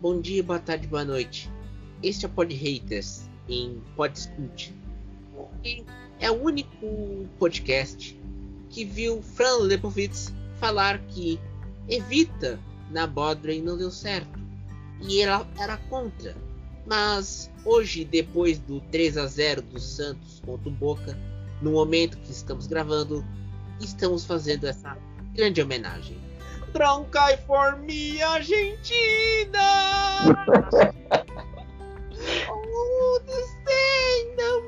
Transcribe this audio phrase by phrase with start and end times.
[0.00, 1.50] bom dia, boa tarde, boa noite.
[2.02, 4.72] Este é o Pod Haters em Podscult.
[5.62, 5.84] E
[6.18, 8.18] é o único podcast
[8.70, 11.38] que viu Fran Lebowitz falar que
[11.86, 12.58] Evita
[12.90, 14.40] na Bodren não deu certo.
[15.02, 16.34] E ela era contra.
[16.86, 21.18] Mas hoje, depois do 3 a 0 do Santos contra o Boca,
[21.60, 23.22] no momento que estamos gravando,
[23.78, 24.96] estamos fazendo essa
[25.34, 26.16] grande homenagem.
[26.72, 29.58] Troncai for me, Argentina!
[32.48, 33.60] oh, the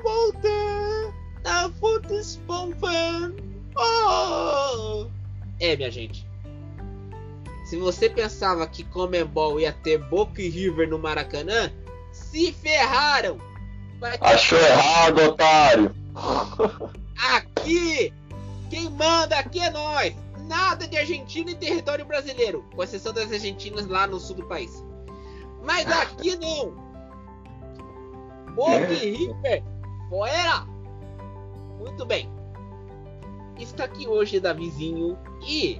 [0.03, 1.13] volta!
[1.45, 3.41] A foto espompando!
[3.75, 5.07] Oh!
[5.59, 6.27] É, minha gente.
[7.65, 11.71] Se você pensava que Comembol ia ter Boca e River no Maracanã,
[12.11, 13.37] se ferraram!
[14.19, 15.95] Achou errado, otário!
[17.17, 18.13] Aqui!
[18.69, 20.22] Quem manda aqui é nós!
[20.47, 24.83] Nada de Argentina em território brasileiro, com exceção das Argentinas lá no sul do país.
[25.63, 26.73] Mas aqui não!
[28.53, 29.63] Boca e River,
[30.09, 30.65] fora!
[31.79, 32.29] Muito bem.
[33.59, 35.79] Está aqui hoje Davizinho e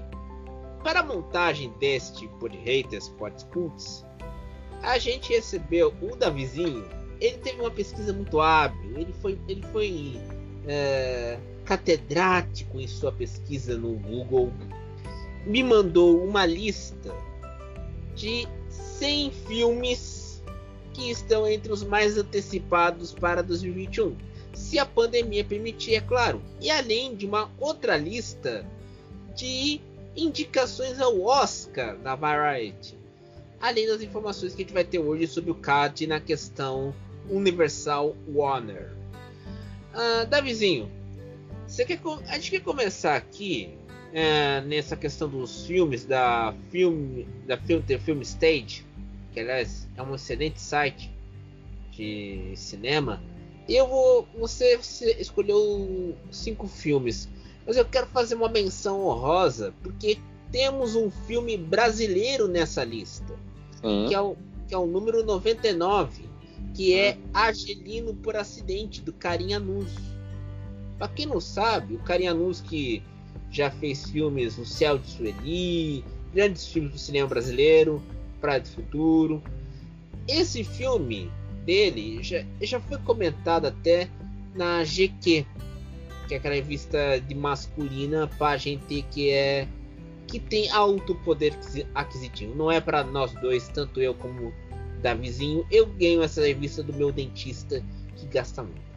[0.83, 4.05] para a montagem deste Pod Haters Pod Cults,
[4.81, 6.85] a gente recebeu o Davizinho.
[7.21, 8.97] Ele teve uma pesquisa muito hábil.
[8.97, 10.19] Ele foi, ele foi
[10.67, 14.51] é, catedrático em sua pesquisa no Google.
[15.45, 17.13] Me mandou uma lista
[18.15, 20.43] de 100 filmes
[20.93, 24.15] que estão entre os mais antecipados para 2021.
[24.53, 26.41] Se a pandemia permitir, é claro.
[26.61, 28.65] E além de uma outra lista
[29.35, 29.81] de
[30.15, 32.97] indicações ao Oscar da Variety.
[33.59, 36.93] Além das informações que a gente vai ter hoje sobre o CAD na questão
[37.29, 38.91] Universal Warner.
[39.93, 40.91] Uh, Davizinho,
[41.73, 43.75] você quer, a gente quer começar aqui
[44.11, 48.85] uh, nessa questão dos filmes da filme da Film, The Film Stage,
[49.31, 51.11] que aliás é um excelente site
[51.91, 53.23] de cinema.
[53.67, 54.79] Eu vou, você
[55.17, 57.27] escolheu cinco filmes.
[57.65, 60.19] Mas eu quero fazer uma menção honrosa, porque
[60.51, 63.33] temos um filme brasileiro nessa lista,
[63.81, 64.35] que é, o,
[64.67, 66.29] que é o número 99,
[66.75, 70.12] que é Argelino por Acidente, do Carinha Nuz.
[70.97, 73.03] Pra quem não sabe, o Carinha Nuz que
[73.51, 78.01] já fez filmes O Céu de Sueli, grandes filmes do cinema brasileiro,
[78.41, 79.43] Praia do Futuro.
[80.27, 81.29] Esse filme
[81.65, 84.09] dele já, já foi comentado até
[84.55, 85.45] na GQ,
[86.27, 89.67] que é aquela revista de masculina para gente que é
[90.27, 91.55] que tem alto poder
[91.93, 92.55] aquisitivo.
[92.55, 94.51] Não é para nós dois, tanto eu como
[95.01, 95.65] Davizinho.
[95.69, 97.83] Eu ganho essa revista do meu dentista
[98.15, 98.92] que gasta muito.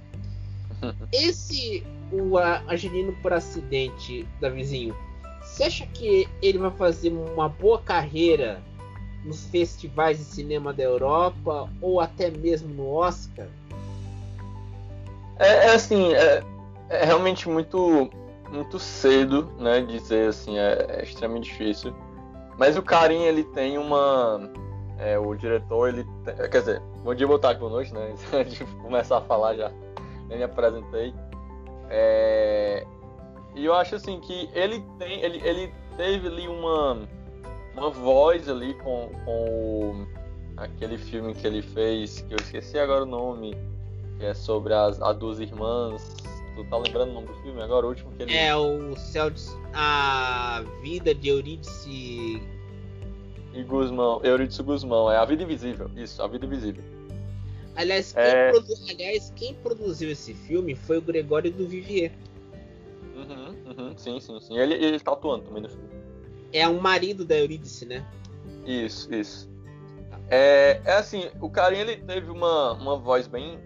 [1.13, 4.95] Esse o Angelino por acidente, Davizinho.
[5.43, 8.63] Você acha que ele vai fazer uma boa carreira
[9.25, 13.47] nos festivais de cinema da Europa ou até mesmo no Oscar?
[15.39, 16.43] É, é assim, é,
[16.89, 18.11] é realmente muito
[18.51, 19.81] muito cedo, né?
[19.81, 21.95] Dizer assim, é, é extremamente difícil.
[22.59, 24.51] Mas o Karim, ele tem uma.
[24.99, 26.07] É, o diretor, ele.
[26.25, 28.15] Tem, quer dizer, bom dia, boa tarde, boa noite, né?
[28.33, 29.71] Antes de começar a falar já,
[30.31, 31.15] eu me apresentei.
[31.89, 32.87] É,
[33.55, 35.21] e eu acho assim que ele tem.
[35.21, 36.99] Ele, ele teve ali uma.
[37.77, 40.07] Uma voz ali com, com o,
[40.57, 43.55] aquele filme que ele fez, que eu esqueci agora o nome,
[44.19, 46.17] que é sobre as, as duas irmãs
[46.57, 47.85] Tu tá lembrando o nome do filme agora?
[47.85, 48.35] O último que ele.
[48.35, 49.43] É o céu de...
[49.75, 52.41] A vida de Eurídice.
[53.53, 54.23] E Guzmão.
[54.25, 55.13] Eurídice Guzmão.
[55.13, 55.91] É A Vida Invisível.
[55.95, 56.83] Isso, A Vida Invisível.
[57.77, 58.51] Aliás quem, é...
[58.51, 58.75] produ...
[58.89, 62.13] Aliás, quem produziu esse filme foi o Gregório do Vivier.
[63.15, 64.59] Uhum, uhum, sim, sim, sim.
[64.59, 65.89] Ele, ele tá atuando também no filme.
[66.53, 68.05] É um marido da Eurídice, né?
[68.65, 69.49] Isso, isso.
[70.29, 73.59] É, é assim, o carinha ele teve uma, uma voz bem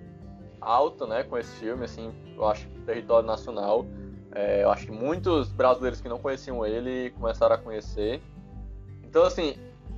[0.60, 3.86] alta, né, com esse filme, assim, eu acho, território nacional.
[4.33, 8.21] É, eu acho que muitos brasileiros que não conheciam ele começaram a conhecer.
[9.03, 9.56] Então, assim,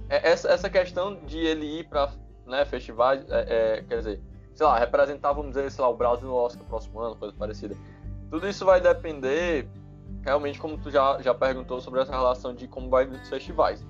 [0.09, 2.13] é, essa, essa questão de ele ir para
[2.47, 4.21] né, festivais, é, é, quer dizer,
[4.55, 7.77] sei lá, representar, vamos dizer, sei lá, o Brasil no Oscar próximo ano, coisa parecida.
[8.31, 9.69] Tudo isso vai depender,
[10.23, 13.85] realmente, como tu já, já perguntou sobre essa relação de como vai nos festivais.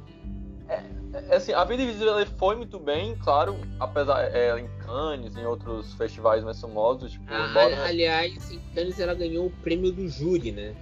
[0.68, 0.82] É,
[1.12, 5.92] é, assim, a Vida Invisível foi muito bem, claro, apesar é, em Cannes, em outros
[5.94, 7.12] festivais mais famosos.
[7.12, 7.84] Tipo, ah, embora...
[7.84, 10.74] Aliás, em Cannes ela ganhou o prêmio do júri, né?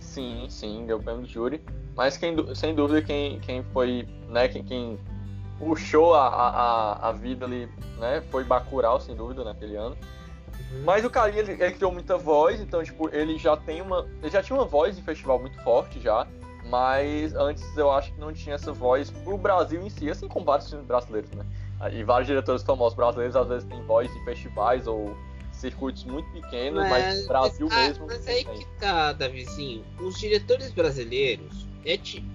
[0.00, 1.62] Sim, sim, ganhou o prêmio do júri.
[1.94, 4.98] Mas quem, sem dúvida quem, quem foi, né, quem, quem
[5.58, 7.68] puxou a, a, a vida ali,
[7.98, 9.96] né, foi Bacurau, sem dúvida, naquele ano.
[10.70, 10.82] Uhum.
[10.84, 14.06] Mas o Carinha, ele, ele criou muita voz, então, tipo, ele já tem uma.
[14.22, 16.26] Ele já tinha uma voz em festival muito forte já
[16.68, 20.44] mas antes eu acho que não tinha essa voz pro Brasil em si, assim como
[20.44, 21.44] vários filmes brasileiros, né?
[21.92, 25.16] E vários diretores famosos brasileiros às vezes têm voz em festivais ou
[25.52, 28.06] circuitos muito pequenos, mas, mas Brasil mas, mesmo.
[28.06, 28.58] Mas aí tem.
[28.58, 29.84] que tá, Davizinho.
[30.00, 32.26] Os diretores brasileiros, é tipo,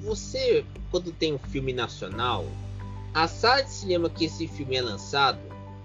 [0.00, 2.44] você, quando tem um filme nacional,
[3.12, 5.40] a sala de cinema que esse filme é lançado,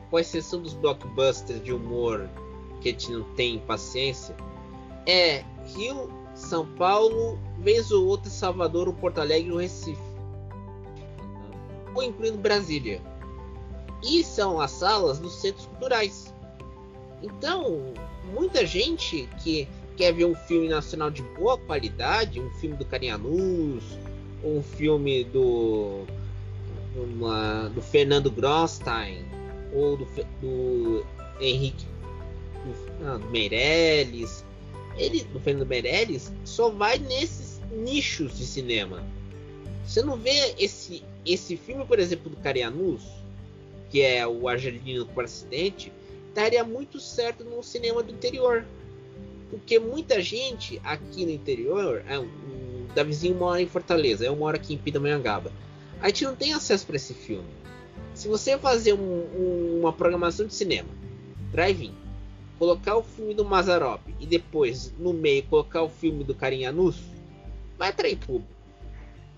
[0.10, 2.30] com exceção dos blockbusters de humor
[2.81, 4.36] que a gente não tem paciência,
[5.07, 5.44] é
[5.75, 10.01] Rio, São Paulo, vez ou outra Salvador, Porto Alegre ou Recife.
[11.95, 13.01] Ou incluindo Brasília.
[14.04, 16.33] E são as salas dos centros culturais.
[17.24, 17.94] Então,
[18.33, 19.68] muita gente que
[19.98, 23.83] quer ver um filme nacional de boa qualidade, um filme do Carianus,
[24.44, 26.06] um filme do
[26.96, 29.26] uma, do Fernando Grosstein
[29.74, 30.06] ou do,
[30.42, 31.06] do
[31.40, 31.86] Henrique
[32.64, 34.46] do, ah, do Meirelles,
[34.98, 39.04] ele do Fernando Meirelles só vai nesses nichos de cinema.
[39.86, 43.02] Você não vê esse esse filme, por exemplo, do Carianus,
[43.90, 45.92] que é o Argelino por acidente,
[46.36, 48.64] daria muito certo no cinema do interior.
[49.50, 52.28] Porque muita gente aqui no interior, é, o
[52.94, 55.52] Davizinho mora em Fortaleza, eu moro aqui em Pindamonhangaba.
[56.06, 57.50] A gente não tem acesso para esse filme.
[58.13, 60.88] Se você fazer um, um, uma programação de cinema,
[61.52, 61.96] drive-in,
[62.60, 67.02] colocar o filme do Mazarop e depois no meio colocar o filme do Carinhanus,
[67.75, 68.54] vai atrair público.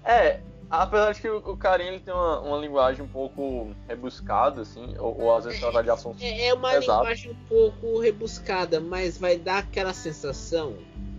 [0.03, 4.63] É, apesar de que o, o Carinha ele tem uma, uma, linguagem um pouco rebuscada,
[4.63, 6.21] assim, ou, ou às vezes trata de assuntos.
[6.21, 10.75] É, é uma linguagem um pouco rebuscada, mas vai dar aquela sensação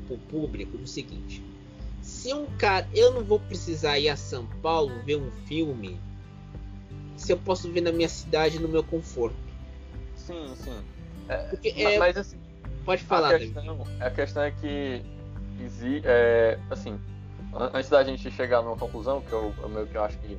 [0.07, 1.43] pro público do seguinte:
[2.19, 6.01] se um cara, eu não vou precisar ir a São Paulo ver um filme,
[7.17, 9.37] se eu posso ver na minha cidade no meu conforto.
[10.17, 10.77] Sim, sim.
[11.29, 12.37] É, Porque, é, mas assim,
[12.85, 13.37] pode falar.
[13.37, 15.05] A questão, a questão é que
[16.05, 16.99] é, assim,
[17.73, 20.37] antes da gente chegar numa conclusão, que eu, eu, que eu acho que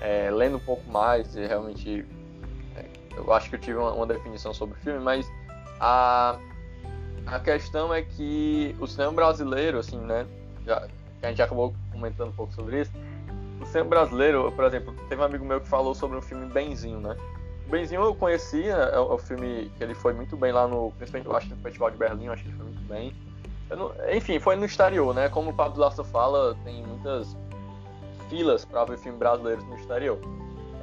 [0.00, 2.06] é, lendo um pouco mais e realmente
[2.74, 2.86] é,
[3.16, 5.26] eu acho que eu tive uma, uma, definição sobre o filme, mas
[5.78, 6.38] a,
[7.26, 10.26] a questão é que o cinema brasileiro, assim, né,
[10.66, 10.88] já,
[11.26, 12.92] a gente acabou comentando um pouco sobre isso,
[13.60, 17.00] o cinema brasileiro, por exemplo, teve um amigo meu que falou sobre um filme Benzinho,
[17.00, 17.16] né,
[17.66, 20.92] o Benzinho eu conhecia, é o, é filme que ele foi muito bem lá no,
[20.92, 23.14] principalmente eu acho no Festival de Berlim, eu acho que ele foi muito bem,
[23.76, 25.28] não, enfim, foi no exterior, né?
[25.28, 27.36] Como o Pablo Lasso fala, tem muitas
[28.28, 30.18] filas para ver filme brasileiro no exterior.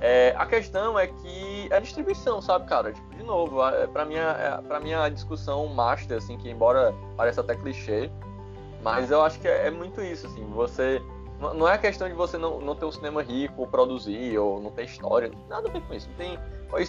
[0.01, 2.94] É, a questão é que é distribuição, sabe, cara?
[2.94, 3.57] Tipo, de novo,
[3.91, 8.09] para mim, é, pra mim a discussão master, assim, que embora pareça até clichê,
[8.81, 11.01] mas eu acho que é, é muito isso, assim, você...
[11.39, 14.61] Não é a questão de você não, não ter um cinema rico, ou produzir, ou
[14.61, 16.09] não ter história, nada a ver com isso.
[16.09, 16.37] Não tem,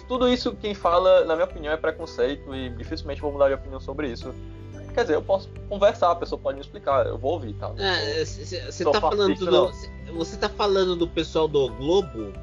[0.07, 3.79] tudo isso quem fala, na minha opinião, é preconceito e dificilmente vou mudar de opinião
[3.79, 4.33] sobre isso.
[4.93, 7.69] Quer dizer, eu posso conversar, a pessoa pode me explicar, eu vou ouvir, tá?
[7.69, 9.71] Você é, tá falando do.
[10.15, 12.33] Você tá falando do pessoal do Globo?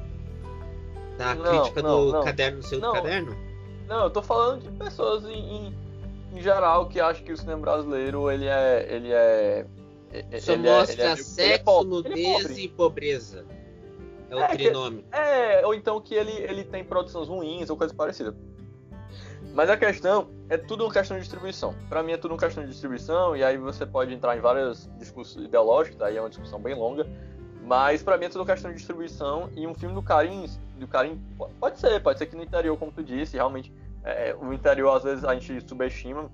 [1.17, 2.23] Da não, crítica não, do não.
[2.23, 3.37] caderno, seu não, caderno?
[3.87, 5.75] Não, eu tô falando de pessoas em, em,
[6.33, 8.87] em, geral que acham que o cinema brasileiro ele é.
[8.89, 9.65] Ele é
[10.39, 13.45] Só ele mostra é, ele é, sexo, ele é nudez e pobreza.
[14.29, 15.03] É o é, trinômio.
[15.11, 18.35] é, ou então que ele, ele tem produções ruins ou coisa parecida.
[19.53, 21.73] Mas a questão é tudo uma questão de distribuição.
[21.87, 24.89] Para mim é tudo uma questão de distribuição e aí você pode entrar em várias
[24.99, 27.07] discussões ideológicas, aí é uma discussão bem longa.
[27.63, 30.45] Mas para mim é tudo uma questão de distribuição e um filme do Karim,
[30.77, 31.21] do Karim
[31.59, 33.71] pode ser, pode ser que no interior, como tu disse, realmente
[34.03, 36.29] é, o interior às vezes a gente subestima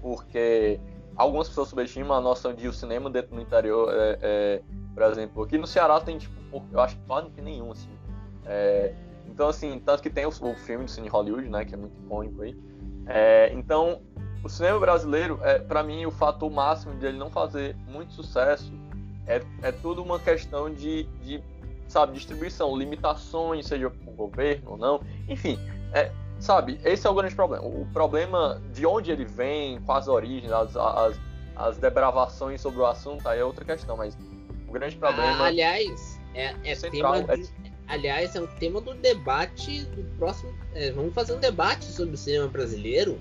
[0.00, 0.80] porque
[1.16, 3.92] algumas pessoas subestimam a noção de o cinema dentro do interior.
[3.92, 4.62] É, é,
[4.94, 6.34] por exemplo, aqui no Ceará tem tipo,
[6.72, 7.90] eu acho que quase não tem nenhum assim.
[8.46, 8.94] É,
[9.26, 11.98] então, assim, tanto que tem o, o filme do Cine Hollywood, né, que é muito
[11.98, 12.56] icônico aí.
[13.06, 14.02] É, então,
[14.42, 18.72] o cinema brasileiro, é, para mim, o fator máximo de ele não fazer muito sucesso
[19.26, 21.42] é, é tudo uma questão de, de,
[21.86, 25.00] sabe, distribuição, limitações, seja o governo ou não.
[25.28, 25.58] Enfim,
[25.92, 26.10] é,
[26.40, 27.64] sabe, esse é o grande problema.
[27.64, 31.20] O problema de onde ele vem, quais origens, as, as,
[31.54, 34.16] as debravações sobre o assunto, aí é outra questão, mas
[34.66, 35.44] o grande problema.
[35.44, 40.02] Ah, aliás, é, é central, tema de, é aliás, é um tema do debate do
[40.16, 40.52] próximo.
[40.74, 43.20] É, vamos fazer um debate sobre o cinema brasileiro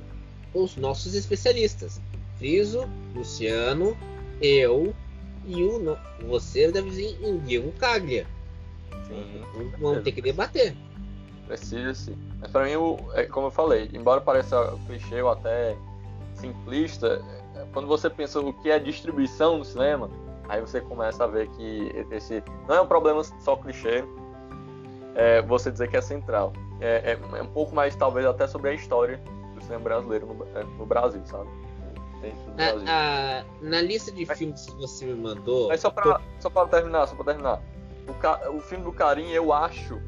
[0.54, 2.00] com os nossos especialistas.
[2.38, 3.98] Friso, Luciano,
[4.42, 4.96] eu
[5.46, 8.26] e o você deve vir Diego Caglia.
[9.08, 9.42] Sim,
[9.80, 10.76] vamos ter que debater.
[11.50, 12.16] Precisa sim.
[12.40, 12.74] Mas para mim,
[13.16, 15.76] é, como eu falei, embora pareça clichê ou até
[16.36, 17.20] simplista,
[17.74, 20.12] quando você pensa o que é distribuição no cinema,
[20.48, 24.04] aí você começa a ver que esse não é um problema só clichê,
[25.16, 26.54] é, você dizer que é central.
[26.80, 29.20] É, é, é, um pouco mais, talvez, até sobre a história
[29.56, 31.50] do cinema brasileiro no, é, no Brasil, sabe?
[32.84, 35.70] na, na lista de filmes que você me mandou.
[35.70, 37.60] Mas só pra, só pra terminar, só pra terminar.
[38.08, 40.00] O, o filme do Karim, eu acho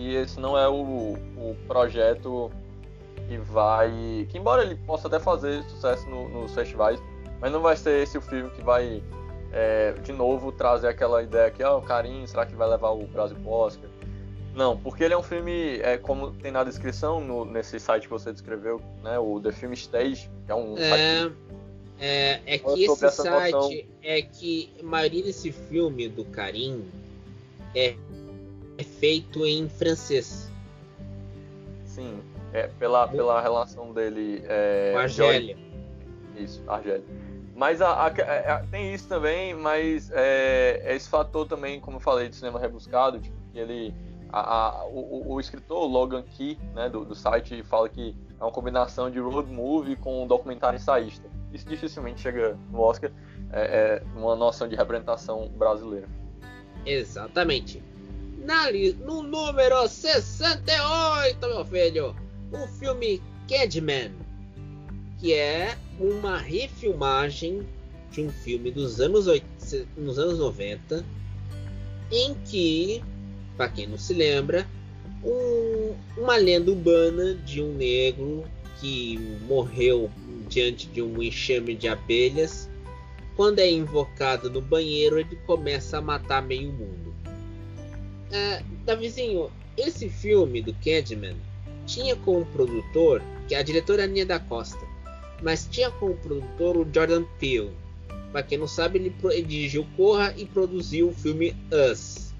[0.00, 2.50] que esse não é o, o projeto
[3.28, 4.26] que vai.
[4.30, 7.00] Que embora ele possa até fazer sucesso no, nos festivais,
[7.38, 9.02] mas não vai ser esse o filme que vai
[9.52, 12.90] é, de novo trazer aquela ideia que, ó, oh, o Karim, será que vai levar
[12.90, 13.90] o Brasil pro Oscar?
[14.54, 18.10] Não, porque ele é um filme, é, como tem na descrição, no, nesse site que
[18.10, 21.36] você descreveu, né, o The Film Stage, que é um é, site...
[22.02, 23.70] É, é que esse site noção.
[24.02, 26.82] é que a maioria desse filme do Karim
[27.74, 27.94] é,
[28.80, 30.50] é feito em francês.
[31.84, 32.20] Sim,
[32.52, 34.42] é, pela, pela relação dele...
[34.46, 35.56] É, Com a Argélia.
[36.36, 37.04] Isso, Argélia.
[37.54, 42.00] Mas a, a, a, tem isso também, mas é, é, esse fator também, como eu
[42.00, 43.94] falei, de cinema rebuscado, tipo, que ele
[44.32, 49.10] a, o, o, escritor Logan Key, né, do, do, site, fala que é uma combinação
[49.10, 51.28] de road movie com um documentário ensaísta.
[51.52, 53.10] Isso dificilmente chega no Oscar,
[53.52, 56.08] é, é uma noção de representação brasileira.
[56.86, 57.89] Exatamente.
[59.04, 62.16] No número 68, meu filho,
[62.52, 64.10] o filme Cadman,
[65.20, 67.64] que é uma refilmagem
[68.10, 71.04] de um filme dos anos, 80, nos anos 90,
[72.10, 73.00] em que
[73.56, 74.66] para quem não se lembra,
[75.22, 78.42] um, uma lenda urbana de um negro
[78.80, 80.10] que morreu
[80.48, 82.70] diante de um enxame de abelhas.
[83.36, 87.09] Quando é invocado no banheiro, ele começa a matar meio mundo.
[88.32, 91.36] É, Davizinho, esse filme do Candyman
[91.86, 94.80] tinha como produtor, que é a diretora Aninha da Costa,
[95.42, 97.72] mas tinha como produtor o Jordan Peele.
[98.30, 102.30] Para quem não sabe, ele, ele dirigiu Corra e produziu o filme Us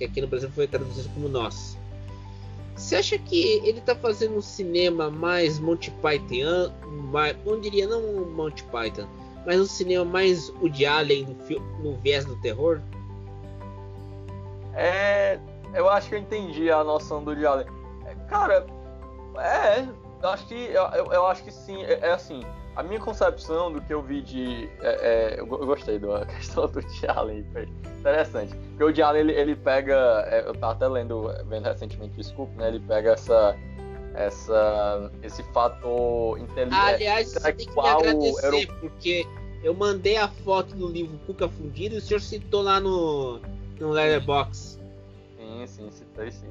[0.00, 1.76] que aqui no Brasil foi traduzido como Nós.
[2.74, 6.72] Você acha que ele está fazendo um cinema mais Monty Python,
[7.12, 9.06] mais, não diria não Monty Python,
[9.44, 12.80] mas um cinema mais o de Allen no, no viés do terror?
[14.80, 15.38] É,
[15.74, 17.66] eu acho que eu entendi a noção do de Allen.
[18.06, 18.66] É, cara,
[19.36, 19.86] é,
[20.22, 22.42] eu acho que eu, eu acho que sim, é, é assim
[22.76, 24.68] a minha concepção do que eu vi de.
[24.80, 27.68] É, é, eu gostei da questão do foi
[27.98, 28.54] interessante.
[28.76, 30.24] Porque o Allen ele, ele pega.
[30.28, 32.68] É, eu tava até lendo, vendo recentemente o Scoop, né?
[32.68, 33.56] Ele pega essa.
[34.14, 36.74] essa esse fator inteligente.
[36.74, 39.26] Aliás, você tem que me agradecer, porque
[39.62, 43.40] eu mandei a foto do livro Cuca Fundido e o senhor citou lá no,
[43.80, 44.80] no Letterboxd.
[45.36, 46.50] Sim, sim, citei sim.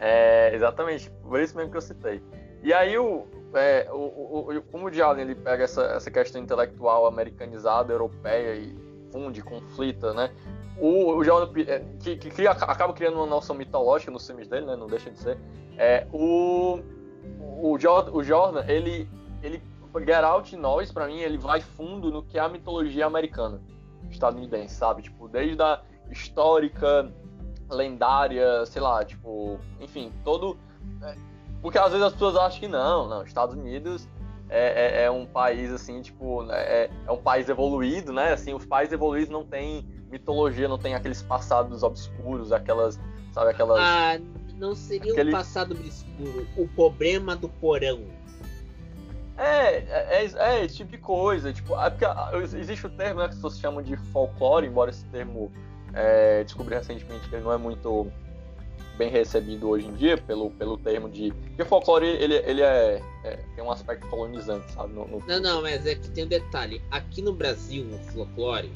[0.00, 2.22] É, exatamente, por isso mesmo que eu citei.
[2.62, 7.06] E aí o, é, o, o, como o Diallo ele pega essa, essa questão intelectual
[7.06, 8.76] americanizada, europeia e
[9.10, 10.30] funde, conflita, né?
[10.80, 14.66] O, o Jordan, é, que, que cria, acaba criando uma noção mitológica nos filmes dele,
[14.66, 14.76] né?
[14.76, 15.38] Não deixa de ser.
[15.76, 16.80] É, o,
[17.40, 19.08] o, Jordan, o Jordan, ele,
[19.42, 19.60] ele
[20.24, 23.60] Out Nós, para mim, ele vai fundo no que é a mitologia americana,
[24.10, 25.02] estadunidense, sabe?
[25.02, 27.12] Tipo, desde a histórica,
[27.70, 30.56] lendária, sei lá, tipo, enfim, todo
[31.02, 31.14] é,
[31.60, 34.08] porque às vezes as pessoas acham que não, não, Estados Unidos
[34.48, 38.32] é, é, é um país assim, tipo, né, é, é, um país evoluído, né?
[38.32, 42.98] Assim, os países evoluídos não têm mitologia, não tem aqueles passados obscuros, aquelas,
[43.32, 43.78] sabe, aquelas.
[43.78, 44.18] Ah,
[44.56, 45.30] não seria aquele...
[45.30, 48.04] um passado obscuro, o problema do porão.
[49.36, 51.52] É, é, é, é, esse tipo de coisa.
[51.52, 54.90] Tipo, é porque ah, existe o termo né, que as pessoas chamam de folclore, embora
[54.90, 55.52] esse termo
[55.94, 58.10] é, descobri recentemente que ele não é muito
[58.98, 61.32] bem recebido hoje em dia pelo, pelo termo de.
[61.32, 64.92] Porque o folclore ele, ele é, é tem um aspecto colonizante, sabe?
[64.92, 65.22] No, no...
[65.26, 66.82] Não, não, mas é que tem um detalhe.
[66.90, 68.72] Aqui no Brasil, no folclore,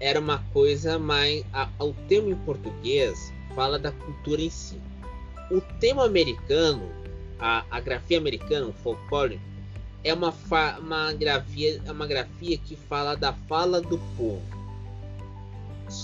[0.00, 1.44] era uma coisa mais.
[1.78, 4.80] O termo em português fala da cultura em si.
[5.50, 6.82] O tema americano,
[7.38, 9.40] a, a grafia americana, o folclore,
[10.02, 14.53] é uma, fa, uma, grafia, é uma grafia que fala da fala do povo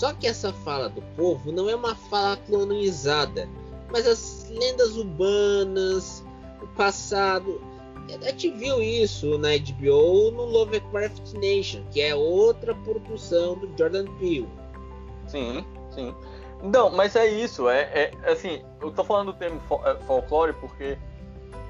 [0.00, 3.46] só que essa fala do povo não é uma fala colonizada,
[3.92, 6.24] mas as lendas urbanas,
[6.62, 7.60] o passado.
[8.08, 14.06] A gente viu isso na HBO no Lovecraft Nation, que é outra produção do Jordan
[14.18, 14.48] Peele.
[15.26, 16.14] Sim, sim.
[16.62, 20.96] Não, mas é isso, é, é assim, eu tô falando do termo é, folclore porque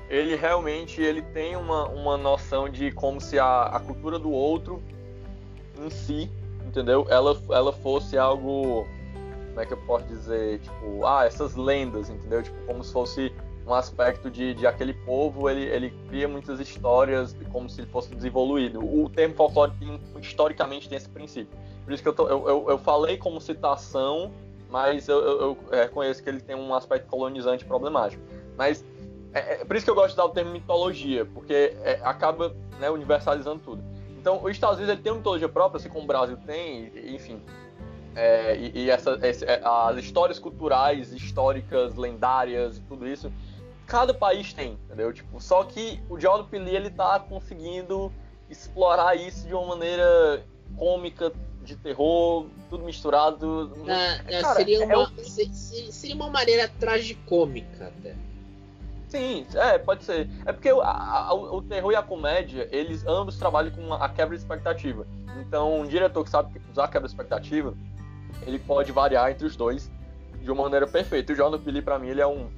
[0.09, 4.81] ele realmente ele tem uma, uma noção de como se a, a cultura do outro
[5.85, 6.31] em si
[6.71, 7.07] entendeu?
[7.11, 8.87] Ela, ela fosse algo,
[9.49, 12.43] como é que eu posso dizer, tipo, ah, essas lendas, entendeu?
[12.43, 13.33] Tipo, como se fosse
[13.67, 18.15] um aspecto de, de aquele povo, ele, ele cria muitas histórias como se ele fosse
[18.15, 18.81] desenvolvido.
[18.81, 19.73] O termo folclore
[20.21, 21.59] historicamente tem esse princípio.
[21.85, 24.33] Por isso que eu, tô, eu, eu, eu falei como citação,
[24.71, 28.23] mas eu, eu, eu reconheço que ele tem um aspecto colonizante problemático.
[28.57, 28.85] Mas
[29.33, 32.55] é, é, por isso que eu gosto de dar o termo mitologia, porque é, acaba
[32.79, 33.90] né, universalizando tudo.
[34.21, 37.41] Então, os Estados Unidos ele tem uma mitologia própria, assim como o Brasil tem, enfim.
[38.15, 43.33] É, e, e essa, esse, é, as histórias culturais, históricas, lendárias e tudo isso,
[43.87, 45.11] cada país tem, entendeu?
[45.11, 48.13] Tipo, só que o Jordan Peele ele tá conseguindo
[48.51, 50.45] explorar isso de uma maneira
[50.77, 53.73] cômica, de terror, tudo misturado.
[53.89, 58.15] Ah, Cara, seria, uma, é seria uma maneira tragicômica até.
[59.11, 60.31] Sim, é, pode ser.
[60.47, 64.37] É porque o, a, o terror e a comédia, eles ambos trabalham com a quebra
[64.37, 65.05] de expectativa.
[65.41, 67.75] Então, um diretor que sabe usar a quebra de expectativa,
[68.47, 69.91] ele pode variar entre os dois
[70.41, 71.33] de uma maneira perfeita.
[71.33, 72.49] O Jordan Peele, pra mim, ele é um,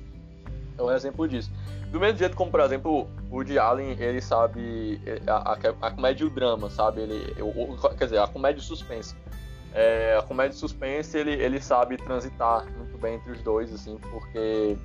[0.76, 1.50] é um exemplo disso.
[1.90, 6.24] Do mesmo jeito como, por exemplo, o Woody Allen, ele sabe a, a, a comédia
[6.24, 7.00] e o drama, sabe?
[7.00, 9.16] Ele, o, quer dizer, a comédia e o suspense.
[9.72, 13.96] É, a comédia e suspense, ele, ele sabe transitar muito bem entre os dois, assim,
[14.10, 14.76] porque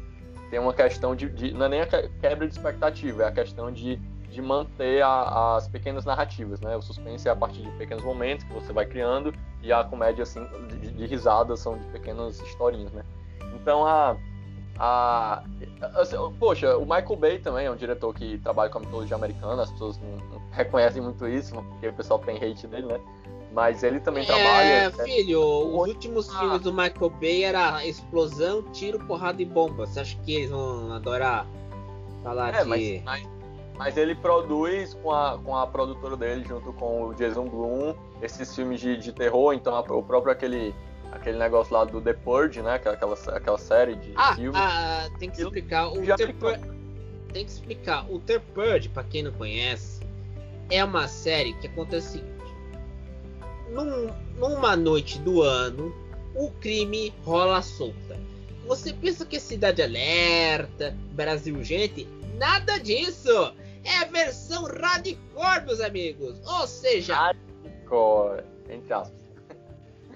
[0.49, 3.71] tem uma questão de, de, não é nem a quebra de expectativa, é a questão
[3.71, 3.97] de,
[4.29, 6.75] de manter a, as pequenas narrativas, né?
[6.75, 10.23] O suspense é a partir de pequenos momentos que você vai criando e a comédia
[10.23, 13.03] assim de, de risadas são de pequenas historinhas, né?
[13.55, 14.15] Então a
[14.79, 15.43] a
[15.95, 19.63] assim, poxa, o Michael Bay também é um diretor que trabalha com a mitologia americana,
[19.63, 22.99] as pessoas não, não reconhecem muito isso, porque o pessoal tem hate dele, né?
[23.57, 24.67] Mas ele também é, trabalha.
[24.67, 26.39] É, filho, os últimos ah.
[26.39, 29.87] filmes do Michael Bay era explosão, tiro, porrada e bomba.
[29.87, 31.47] Você acha que eles vão adorar
[32.21, 32.69] falar é, de.
[32.69, 33.29] Mas, mas,
[33.75, 38.55] mas, ele produz com a, com a produtora dele, junto com o Jason Blum, esses
[38.55, 39.53] filmes de, de terror.
[39.53, 40.75] Então, a, o próprio aquele,
[41.11, 42.79] aquele negócio lá do The Purge, né?
[42.85, 44.61] É aquela, aquela série de ah, filmes.
[44.61, 45.87] Ah, tem que explicar.
[45.87, 46.61] O The Purge,
[47.33, 48.05] tem que explicar.
[48.07, 49.99] O The Purge, pra quem não conhece,
[50.69, 52.23] é uma série que acontece
[53.69, 55.93] num, numa noite do ano,
[56.35, 58.17] o crime rola solta.
[58.65, 62.07] Você pensa que é cidade alerta, Brasil gente?
[62.37, 63.53] Nada disso!
[63.83, 66.39] É a versão radicor, meus amigos!
[66.45, 67.15] Ou seja.
[67.15, 69.17] Radicor, entre aspas.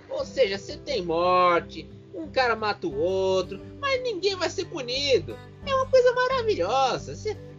[0.10, 5.38] Ou seja, você tem morte, um cara mata o outro, mas ninguém vai ser punido.
[5.65, 7.13] É uma coisa maravilhosa.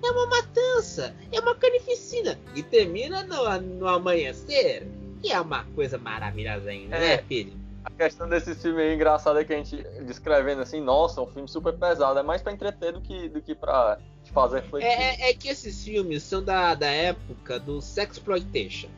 [0.04, 2.38] É uma matança, é uma carnificina.
[2.54, 4.86] E termina no, no amanhecer
[5.22, 7.16] que é uma coisa maravilhosa ainda, né, é.
[7.16, 7.52] né, filho?
[7.84, 11.48] A questão desse filme aí engraçado é que a gente descrevendo assim, nossa, um filme
[11.48, 14.86] super pesado, é mais para entreter do que, do que pra te fazer refletir.
[14.86, 18.88] É, é, é, que esses filmes são da, da época do Sexploitation.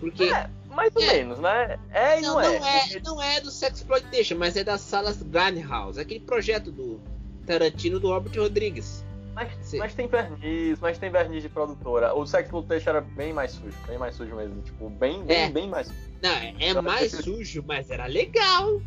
[0.00, 0.24] Porque.
[0.24, 1.78] É, mais ou é, menos, né?
[1.92, 2.58] É e não, não, é.
[2.58, 7.00] Não é, não é do Sexploitation, mas é das salas Grindhouse, aquele projeto do
[7.46, 9.04] Tarantino do Robert Rodrigues.
[9.34, 12.14] Mas, mas, tem verniz, mas tem verniz de produtora.
[12.14, 14.60] O Sex Exploitation era bem mais sujo, bem mais sujo mesmo.
[14.62, 15.50] Tipo, bem, bem, é.
[15.50, 15.90] bem mais
[16.22, 18.80] Não, é, é mais sujo, mas era legal.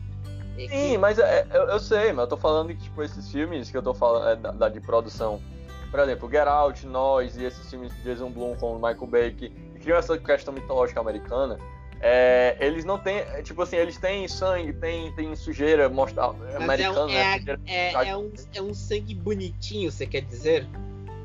[0.57, 0.97] É Sim, que...
[0.97, 3.81] mas é, eu, eu, sei, mas eu tô falando que, tipo, esses filmes que eu
[3.81, 5.41] tô falando é, da, da, de produção.
[5.89, 9.31] Por exemplo, Get Out, Nós e esses filmes de Jason Blum com o Michael Bay,
[9.31, 11.57] que criam essa questão mitológica americana
[12.05, 17.05] é, eles não têm, tipo assim, eles têm sangue, tem, tem sujeira mostra, americana, é,
[17.05, 17.59] um, é, né?
[17.65, 20.67] é, é, um, é um sangue bonitinho, você quer dizer?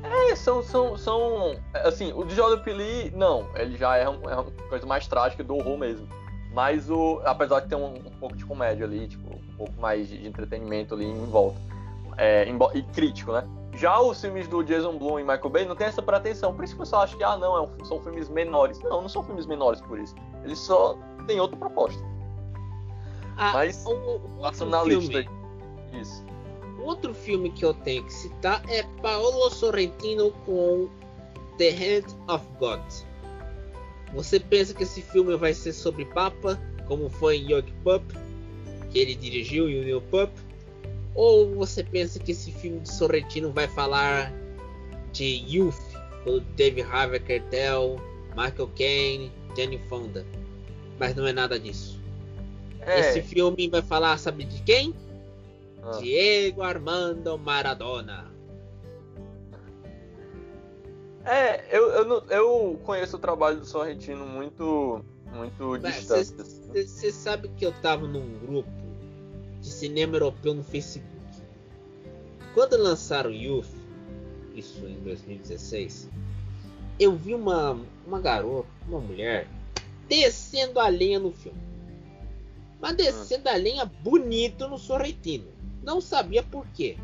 [0.01, 4.35] É, são, são, são assim, o de Jordan Peele, não, ele já é, um, é
[4.35, 6.07] uma coisa mais trágica do horror mesmo.
[6.53, 10.07] Mas o, apesar de ter um, um pouco de comédia ali, tipo, um pouco mais
[10.07, 11.59] de, de entretenimento ali em volta.
[12.17, 13.43] É, e crítico, né?
[13.75, 16.53] Já os filmes do Jason Blum e Michael Bay não tem essa pretensão.
[16.53, 18.79] Por isso que o pessoal acha que, ah, não, é um, são filmes menores.
[18.81, 20.15] Não, não são filmes menores por isso.
[20.43, 20.97] Eles só
[21.27, 22.01] têm outra proposta.
[23.37, 23.85] Ah, Mas,
[24.41, 25.29] passando na filme.
[25.93, 26.25] Isso.
[26.81, 30.89] Outro filme que eu tenho que citar é Paolo Sorrentino com
[31.57, 32.81] The Hand of God.
[34.13, 38.03] Você pensa que esse filme vai ser sobre Papa, como foi em Yogi Pup,
[38.89, 40.31] que ele dirigiu e o Neil Pup?
[41.13, 44.33] Ou você pensa que esse filme de Sorrentino vai falar
[45.11, 45.75] de Youth,
[46.25, 47.97] do David Harvey Keitel,
[48.35, 50.25] Michael Caine, Jane Fonda?
[50.97, 51.99] Mas não é nada disso.
[52.81, 52.99] É.
[52.99, 54.95] Esse filme vai falar, sabe de quem?
[55.83, 55.97] Ah.
[55.99, 58.29] Diego Armando Maradona.
[61.25, 66.33] É, eu, eu, eu conheço o trabalho do Sorrentino muito, muito distante.
[66.73, 68.69] Você sabe que eu tava num grupo
[69.59, 71.09] de cinema europeu no Facebook.
[72.53, 73.67] Quando lançaram Youth,
[74.55, 76.09] isso em 2016,
[76.99, 79.47] eu vi uma, uma garota, uma mulher,
[80.07, 81.59] descendo a lenha no filme.
[82.81, 85.47] Mas descendo a lenha bonito no Sorrentino.
[85.83, 86.97] Não sabia por quê.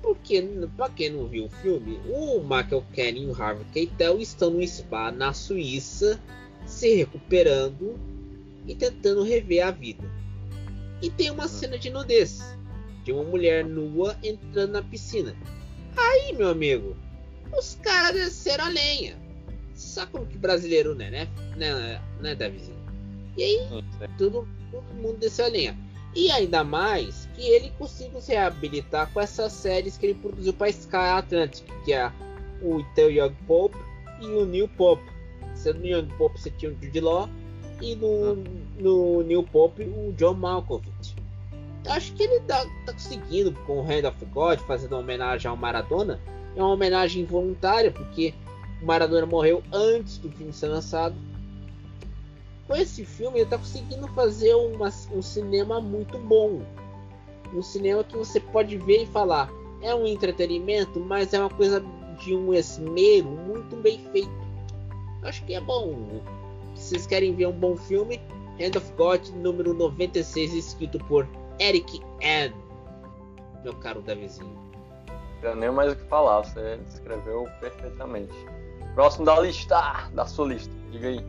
[0.00, 0.40] Porque,
[0.76, 4.66] para quem não viu o filme, o Michael Caine e o Harvey Keitel estão no
[4.66, 6.20] spa na Suíça,
[6.64, 7.98] se recuperando
[8.66, 10.04] e tentando rever a vida.
[11.02, 12.40] E tem uma cena de nudez
[13.08, 15.34] de uma mulher nua entrando na piscina.
[15.96, 16.94] Aí, meu amigo,
[17.56, 19.16] os caras desceram a lenha.
[19.74, 21.28] Sabe como que brasileiro né, né?
[21.56, 22.76] Né, né Davizinho?
[23.36, 23.84] E aí,
[24.16, 25.78] tudo, todo mundo desceu a lenha.
[26.14, 30.68] E ainda mais que ele conseguiu se reabilitar com essas séries que ele produziu para
[30.68, 32.10] Sky Atlantic, que é
[32.62, 33.78] o Teu Young Pope
[34.20, 35.04] e o New Pope.
[35.54, 37.28] Sendo no Young Pope você tinha o Jude Law
[37.80, 38.36] e no,
[38.78, 41.16] no New Pope o John Malkovich.
[41.86, 46.20] Acho que ele tá, tá conseguindo com o Hand of God, fazendo homenagem ao Maradona.
[46.58, 48.34] É uma homenagem involuntária, porque
[48.82, 51.14] o Maradona morreu antes do filme ser lançado
[52.68, 56.60] com esse filme ele está conseguindo fazer uma, um cinema muito bom.
[57.52, 61.82] Um cinema que você pode ver e falar, é um entretenimento, mas é uma coisa
[62.22, 64.30] de um esmero muito bem feito.
[65.22, 66.20] Acho que é bom.
[66.74, 68.20] Se vocês querem ver um bom filme,
[68.60, 71.26] Hand of God, número 96, escrito por
[71.58, 72.52] Eric Ann.
[73.64, 74.67] Meu caro Davizinho.
[75.42, 78.34] Não nem mais o que falar, você descreveu perfeitamente.
[78.94, 81.24] Próximo da lista, da sua lista, diga aí.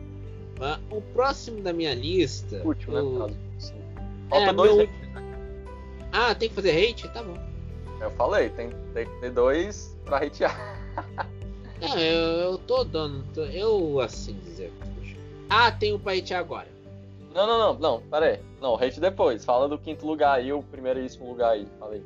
[0.90, 2.60] O próximo da minha lista.
[2.64, 3.26] Último, né, o...
[3.28, 3.34] né?
[4.28, 4.86] Falta é, dois meu...
[4.86, 4.92] Né?
[6.12, 7.08] Ah, tem que fazer hate?
[7.08, 7.36] Tá bom.
[8.00, 10.56] Eu falei, tem, tem que ter dois pra hatear.
[11.80, 13.24] Não, eu, eu tô dando.
[13.32, 14.72] Tô, eu assim dizer.
[15.48, 16.68] Ah, tem um pra hatear agora.
[17.34, 18.40] Não, não, não, não, pera aí.
[18.60, 19.44] Não, hate depois.
[19.44, 21.66] Fala do quinto lugar aí, o primeiríssimo lugar aí.
[21.78, 22.02] Falei.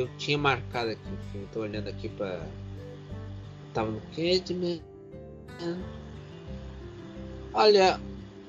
[0.00, 1.10] Eu tinha marcado aqui.
[1.34, 2.46] Eu tô olhando aqui pra.
[3.72, 4.80] Tava no Candyman.
[7.52, 8.00] Olha,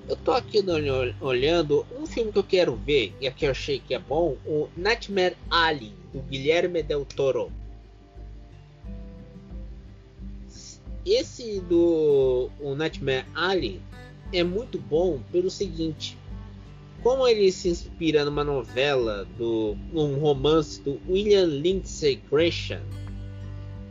[0.07, 0.63] eu tô aqui
[1.21, 4.67] olhando um filme que eu quero ver e aqui eu achei que é bom: o
[4.75, 7.51] Nightmare Alley, do Guilherme Del Toro.
[11.05, 13.81] Esse do o Nightmare Alley
[14.31, 16.17] é muito bom pelo seguinte:
[17.03, 22.81] como ele se inspira numa novela do um romance do William Lindsay Gresham,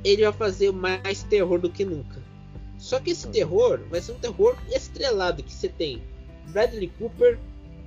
[0.04, 2.20] ele vai fazer mais terror do que nunca.
[2.78, 3.32] Só que esse hum.
[3.32, 6.02] terror vai ser um terror estrelado que você tem
[6.48, 7.38] Bradley Cooper,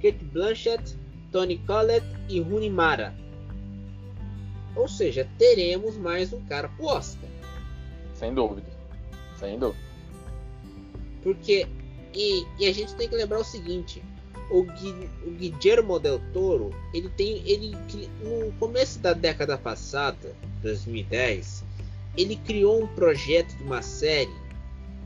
[0.02, 0.96] Kate Blanchett,
[1.32, 3.16] Tony Collette e Rooney Mara.
[4.76, 7.30] Ou seja, teremos mais um cara pro Oscar.
[8.14, 8.68] Sem dúvida.
[9.38, 9.84] Sem dúvida.
[11.24, 11.68] Porque
[12.14, 14.04] e, e a gente tem que lembrar o seguinte:
[14.50, 17.76] o, Gui, o Guillermo del Toro, ele tem, ele
[18.22, 21.64] no começo da década passada, 2010,
[22.18, 24.34] ele criou um projeto de uma série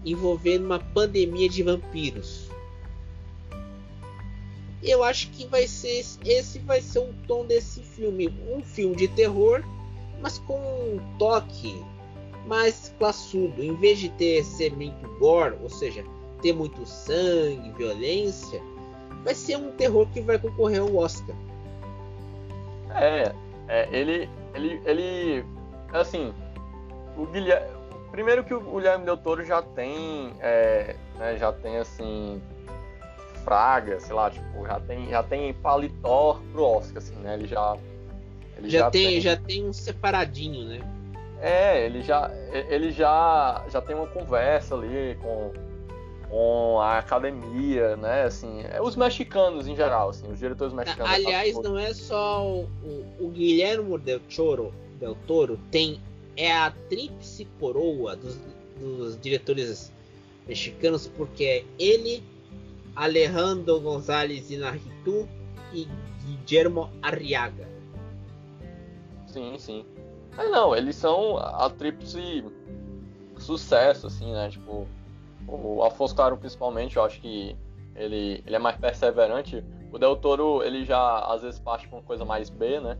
[0.05, 2.47] envolvendo uma pandemia de vampiros.
[4.83, 9.07] Eu acho que vai ser esse vai ser o tom desse filme, um filme de
[9.07, 9.63] terror,
[10.21, 11.83] mas com um toque
[12.45, 16.03] mais classudo, em vez de ter ser muito gore, ou seja,
[16.41, 18.61] ter muito sangue, violência,
[19.27, 21.35] vai ser um terror que vai concorrer ao Oscar.
[22.95, 23.33] É,
[23.67, 25.45] é ele, ele, ele,
[25.91, 26.33] assim,
[27.17, 27.67] o Guilherme,
[28.09, 32.41] primeiro que o Guilherme Del Toro já tem, é, né, já tem assim,
[33.43, 37.33] fraga, sei lá, tipo, já tem, já tem paletó pro Oscar, assim, né?
[37.33, 37.77] Ele já,
[38.57, 40.79] ele já, já tem, tem, já tem um separadinho, né?
[41.41, 42.31] É, ele já,
[42.69, 45.51] ele já, já tem uma conversa ali com
[46.29, 48.23] com a academia, né?
[48.23, 51.11] Assim, é, os mexicanos em geral, assim, os diretores mexicanos.
[51.11, 52.69] Aliás, não é só o,
[53.19, 56.01] o, Guilhermo del Toro, del Toro tem
[56.35, 58.39] é a tríplice coroa dos,
[58.79, 59.91] dos diretores
[60.47, 62.23] mexicanos porque é ele,
[62.95, 65.27] Alejandro González Inarritu
[65.73, 65.87] e
[66.45, 67.67] Guillermo Arriaga.
[69.27, 69.85] Sim, sim.
[70.35, 72.43] Mas não, eles são a tríplice
[73.39, 74.49] sucesso, assim, né?
[74.49, 74.87] Tipo,
[75.47, 77.55] o Afonso Claro, principalmente, eu acho que
[77.95, 79.63] ele, ele é mais perseverante.
[79.91, 82.97] O Del Toro, ele já às vezes parte com uma coisa mais B, né?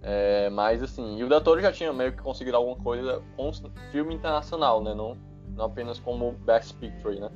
[0.00, 3.50] É, mas assim, e o Del Toro já tinha meio que conseguido alguma coisa com
[3.90, 4.94] filme internacional, né?
[4.94, 5.16] Não,
[5.56, 7.30] não apenas como Best Picture, né?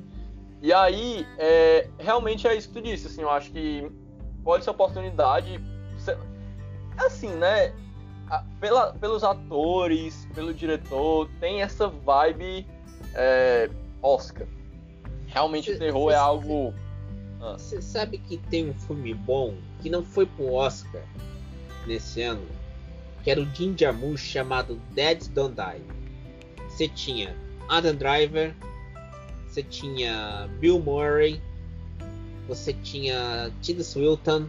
[0.61, 3.91] E aí, é, realmente é isso que tu disse, assim, eu acho que
[4.43, 5.59] pode ser oportunidade.
[6.97, 7.73] Assim, né?
[8.59, 12.65] Pela, pelos atores, pelo diretor, tem essa vibe
[13.13, 13.69] é,
[14.03, 14.45] Oscar.
[15.27, 16.73] Realmente cê, o terror cê, é algo.
[17.39, 17.81] Você ah.
[17.81, 21.01] sabe que tem um filme bom que não foi pro Oscar
[21.87, 22.45] nesse ano,
[23.23, 25.81] que era o Jim Jarmusch chamado Dead Don't Die.
[26.69, 27.35] Você tinha
[27.67, 28.53] Adam Driver,
[29.47, 31.41] você tinha Bill Murray,
[32.47, 34.47] você tinha Tilda Swinton,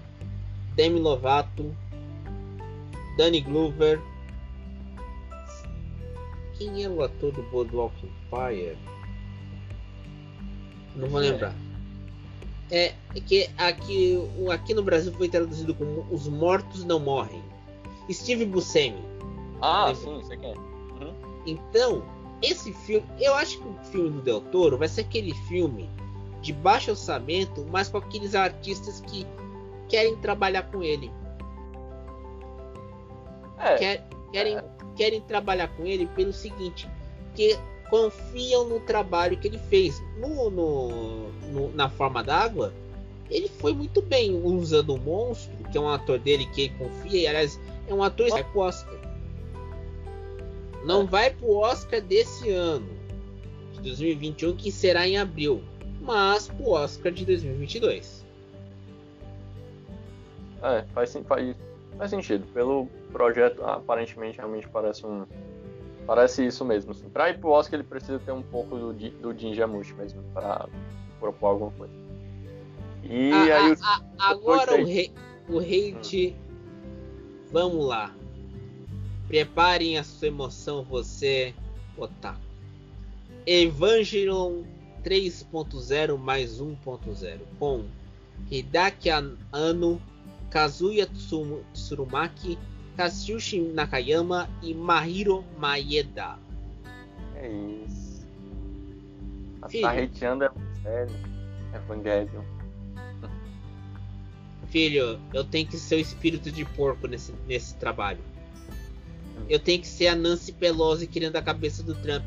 [0.75, 1.75] Demi Lovato,
[3.17, 4.01] Danny Glover.
[6.57, 8.77] Quem era o ator do Boardwalk Empire?
[10.95, 11.55] Não vou lembrar.
[12.71, 12.95] É
[13.27, 14.19] que aqui,
[14.51, 17.43] aqui no Brasil foi traduzido como Os Mortos Não Morrem.
[18.11, 19.03] Steve Buscemi.
[19.61, 20.03] Ah, lembra?
[20.03, 20.57] sim, você quer.
[20.57, 21.15] Uhum.
[21.47, 22.03] Então,
[22.43, 25.89] esse filme, eu acho que o filme do Del Toro vai ser aquele filme
[26.41, 29.27] de baixo orçamento, mas com aqueles artistas que
[29.89, 31.11] querem trabalhar com ele.
[33.59, 34.65] É, Quer, querem, é.
[34.95, 36.89] querem trabalhar com ele pelo seguinte,
[37.35, 37.59] que
[37.95, 40.03] confiam no trabalho que ele fez.
[40.19, 42.75] No, no, no na forma d'água,
[43.31, 47.21] ele foi muito bem usando o monstro, que é um ator dele que ele confia,
[47.21, 48.95] e aliás, é um ator que vai pro Oscar.
[50.85, 51.07] Não é.
[51.07, 52.89] vai pro Oscar desse ano,
[53.75, 55.63] de 2021, que será em abril,
[56.01, 58.25] mas pro Oscar de 2022.
[60.63, 61.57] É, faz, faz,
[61.97, 62.45] faz sentido.
[62.53, 65.25] Pelo projeto, aparentemente, realmente parece um
[66.07, 66.93] Parece isso mesmo.
[66.93, 67.09] Assim.
[67.09, 70.69] Pra ir pro Oscar, ele precisa ter um pouco do, do Jim Jarmusch mesmo, pra
[71.19, 71.95] propor alguma coisa.
[73.03, 73.77] E a, aí.
[73.81, 75.13] A, a, agora o, rei,
[75.49, 76.37] o hate.
[76.37, 76.45] Hum.
[77.53, 78.15] Vamos lá.
[79.29, 81.55] Preparem a sua emoção, você,
[81.97, 82.41] otaku.
[83.47, 84.63] Evangelion
[85.05, 87.85] 3.0 mais 1.0 com
[88.51, 89.11] Hidaki
[89.53, 90.01] Anno,
[90.51, 92.59] Kazuya Tsurumaki,
[92.97, 96.39] Kazushi Nakayama e Mahiro Maeda.
[97.35, 98.27] É isso.
[99.63, 100.51] A Filho, Tarreteando é
[100.83, 101.15] sério.
[101.75, 102.43] Evangelion.
[104.69, 108.21] Filho, eu tenho que ser o espírito de porco nesse, nesse trabalho.
[109.49, 112.25] Eu tenho que ser a Nancy Pelosi querendo a cabeça do Trump.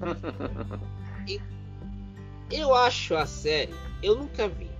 [2.50, 4.70] eu acho a série, eu nunca vi,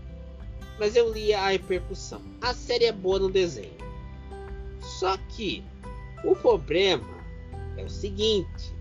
[0.79, 2.21] mas eu li a repercussão.
[2.41, 3.78] A série é boa no desenho.
[4.99, 5.63] Só que
[6.25, 7.07] o problema
[7.77, 8.75] é o seguinte: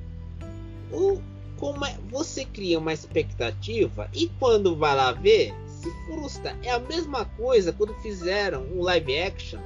[0.92, 1.22] o,
[1.58, 6.58] como é, você cria uma expectativa e quando vai lá ver, se frustra.
[6.64, 9.60] É a mesma coisa quando fizeram um live action,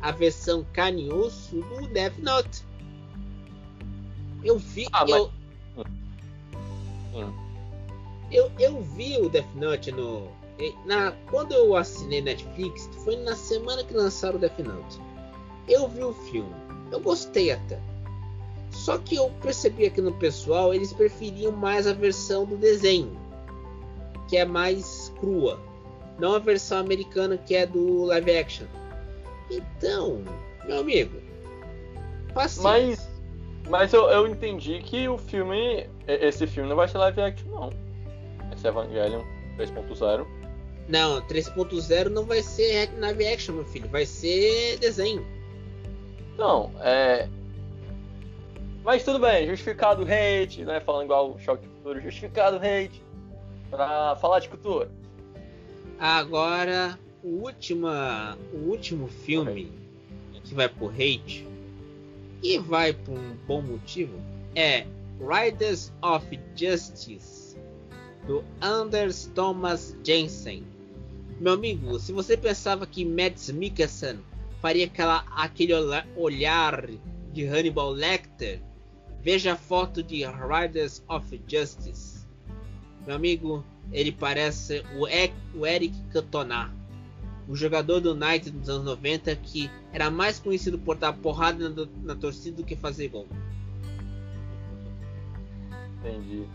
[0.00, 2.64] a versão carne do Death Note.
[4.42, 4.88] Eu vi.
[4.92, 5.30] Ah, eu,
[5.76, 5.86] mas...
[7.14, 7.32] Hum.
[8.32, 10.28] eu, eu vi o Death Note no.
[10.84, 15.11] Na, quando eu assinei Netflix, foi na semana que lançaram o Death Note.
[15.68, 16.54] Eu vi o filme,
[16.90, 17.78] eu gostei até.
[18.70, 23.16] Só que eu percebi aqui no pessoal, eles preferiam mais a versão do desenho,
[24.28, 25.60] que é mais crua,
[26.18, 28.66] não a versão americana que é do live action.
[29.50, 30.22] Então,
[30.64, 31.20] meu amigo,
[32.32, 32.62] paciência.
[32.62, 37.50] Mas, mas eu, eu entendi que o filme, esse filme não vai ser live action
[37.50, 37.70] não.
[38.52, 39.22] Esse Evangelion
[39.58, 40.26] 3.0.
[40.88, 45.24] Não, 3.0 não vai ser live action, meu filho, vai ser desenho.
[46.36, 47.28] Não, é.
[48.84, 50.80] Mas tudo bem, justificado hate, né?
[50.80, 53.02] Falando igual o Choque Futuro, justificado hate
[53.70, 54.90] pra falar de cultura.
[55.98, 59.70] Agora, o, última, o último filme
[60.42, 61.46] que vai pro hate
[62.42, 64.18] e vai por um bom motivo
[64.54, 64.84] é
[65.20, 67.56] Riders of Justice
[68.26, 70.64] do Anders Thomas Jensen.
[71.38, 74.18] Meu amigo, se você pensava que Mads Mikkelsen
[74.62, 75.74] faria aquela, aquele
[76.16, 76.88] olhar
[77.32, 78.62] de Hannibal Lecter.
[79.20, 82.24] Veja a foto de Riders of Justice.
[83.04, 85.06] Meu amigo, ele parece o,
[85.66, 86.72] Eric Cantona,
[87.48, 91.86] o jogador do Knight dos anos 90 que era mais conhecido por dar porrada na,
[92.02, 93.26] na torcida do que fazer gol.
[95.98, 96.46] Entendi.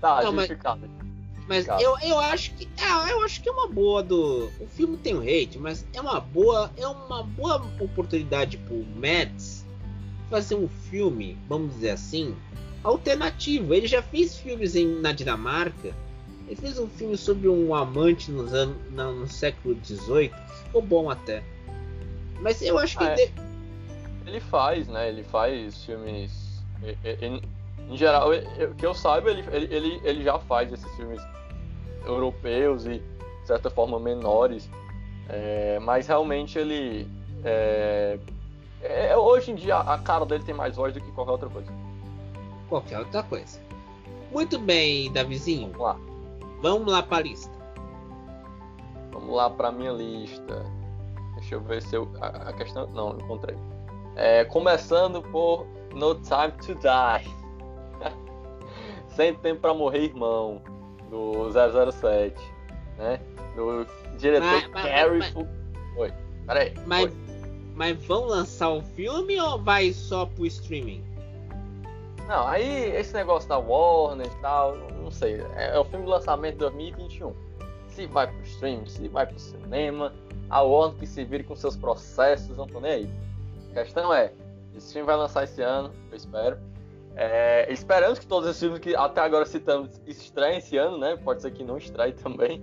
[0.00, 0.88] Tá, Não, justificado.
[0.98, 1.15] Mas...
[1.48, 4.96] Mas eu, eu acho que é, eu acho que é uma boa do o filme
[4.96, 9.64] tem um hate, mas é uma boa é uma boa oportunidade pro Mads
[10.28, 12.34] fazer um filme, vamos dizer assim,
[12.82, 13.74] alternativo.
[13.74, 15.94] Ele já fez filmes em, na Dinamarca.
[16.46, 20.32] Ele fez um filme sobre um amante nos anos, no século XVIII.
[20.64, 21.42] Ficou bom até.
[22.40, 23.32] Mas eu acho que ah, é.
[24.26, 25.08] ele faz, né?
[25.08, 26.62] Ele faz filmes.
[27.20, 27.40] Em,
[27.88, 31.22] em geral, o que eu saiba, ele, ele, ele já faz esses filmes
[32.04, 34.68] europeus e, de certa forma, menores.
[35.28, 37.08] É, mas realmente ele.
[37.44, 38.18] É,
[38.82, 41.72] é, hoje em dia a cara dele tem mais voz do que qualquer outra coisa.
[42.68, 43.60] Qualquer outra coisa.
[44.32, 45.70] Muito bem, Davizinho.
[45.72, 45.96] Vamos lá.
[46.62, 47.56] Vamos lá para a lista.
[49.12, 50.66] Vamos lá para minha lista.
[51.36, 52.08] Deixa eu ver se eu.
[52.20, 52.88] A, a questão.
[52.88, 53.56] Não, encontrei.
[54.16, 57.45] É, começando por No Time to Die.
[59.16, 60.60] Sem tempo para morrer, irmão
[61.08, 62.38] do 007,
[62.98, 63.18] né?
[63.54, 63.86] Do
[64.18, 65.48] diretor mas, Carrie mas, mas,
[65.96, 66.12] Oi,
[66.46, 66.74] peraí.
[66.84, 67.12] Mas,
[67.74, 71.02] mas vão lançar o filme ou vai só pro streaming?
[72.28, 75.40] Não, aí esse negócio da Warner e tal, não sei.
[75.54, 77.32] É, é o filme de lançamento de 2021.
[77.88, 80.12] se vai pro stream, se vai pro cinema,
[80.50, 83.10] a Warner que se vire com seus processos, não tô nem aí.
[83.70, 84.30] A questão é,
[84.76, 86.58] esse filme vai lançar esse ano, eu espero.
[87.16, 91.16] É, esperamos que todos os filmes que até agora citamos estreiem esse ano, né?
[91.16, 92.62] Pode ser que não estreie também.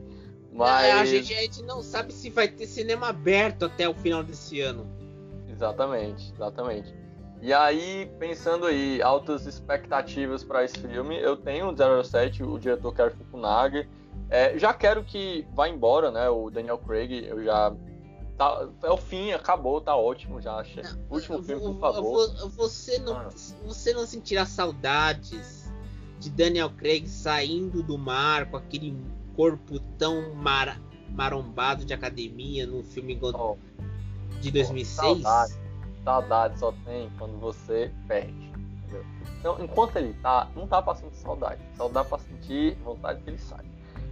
[0.52, 0.86] Mas...
[0.86, 4.24] É, a, gente, a gente não sabe se vai ter cinema aberto até o final
[4.24, 4.88] desse ano.
[5.50, 6.94] Exatamente, exatamente.
[7.42, 12.94] E aí, pensando aí, altas expectativas para esse filme, eu tenho o 07, o diretor
[12.94, 13.88] Kerry Fukunaga.
[14.30, 16.30] É, já quero que vá embora, né?
[16.30, 17.74] O Daniel Craig, eu já
[18.38, 20.56] Tá, é o fim, acabou, tá ótimo já.
[20.56, 20.84] Achei.
[21.10, 22.50] Último filme, por favor.
[22.50, 23.30] Você não, ah.
[23.66, 25.72] você não sentirá saudades
[26.20, 28.98] de Daniel Craig saindo do mar com aquele
[29.36, 33.58] corpo tão mar, marombado de academia no filme oh.
[34.40, 34.98] de 2006?
[34.98, 35.54] Oh, saudade,
[36.04, 38.52] saudade só tem quando você perde.
[38.84, 39.06] Entendeu?
[39.40, 41.62] Então, enquanto ele tá, não tá pra sentir saudade.
[41.76, 43.66] Só dá pra sentir vontade que ele sai.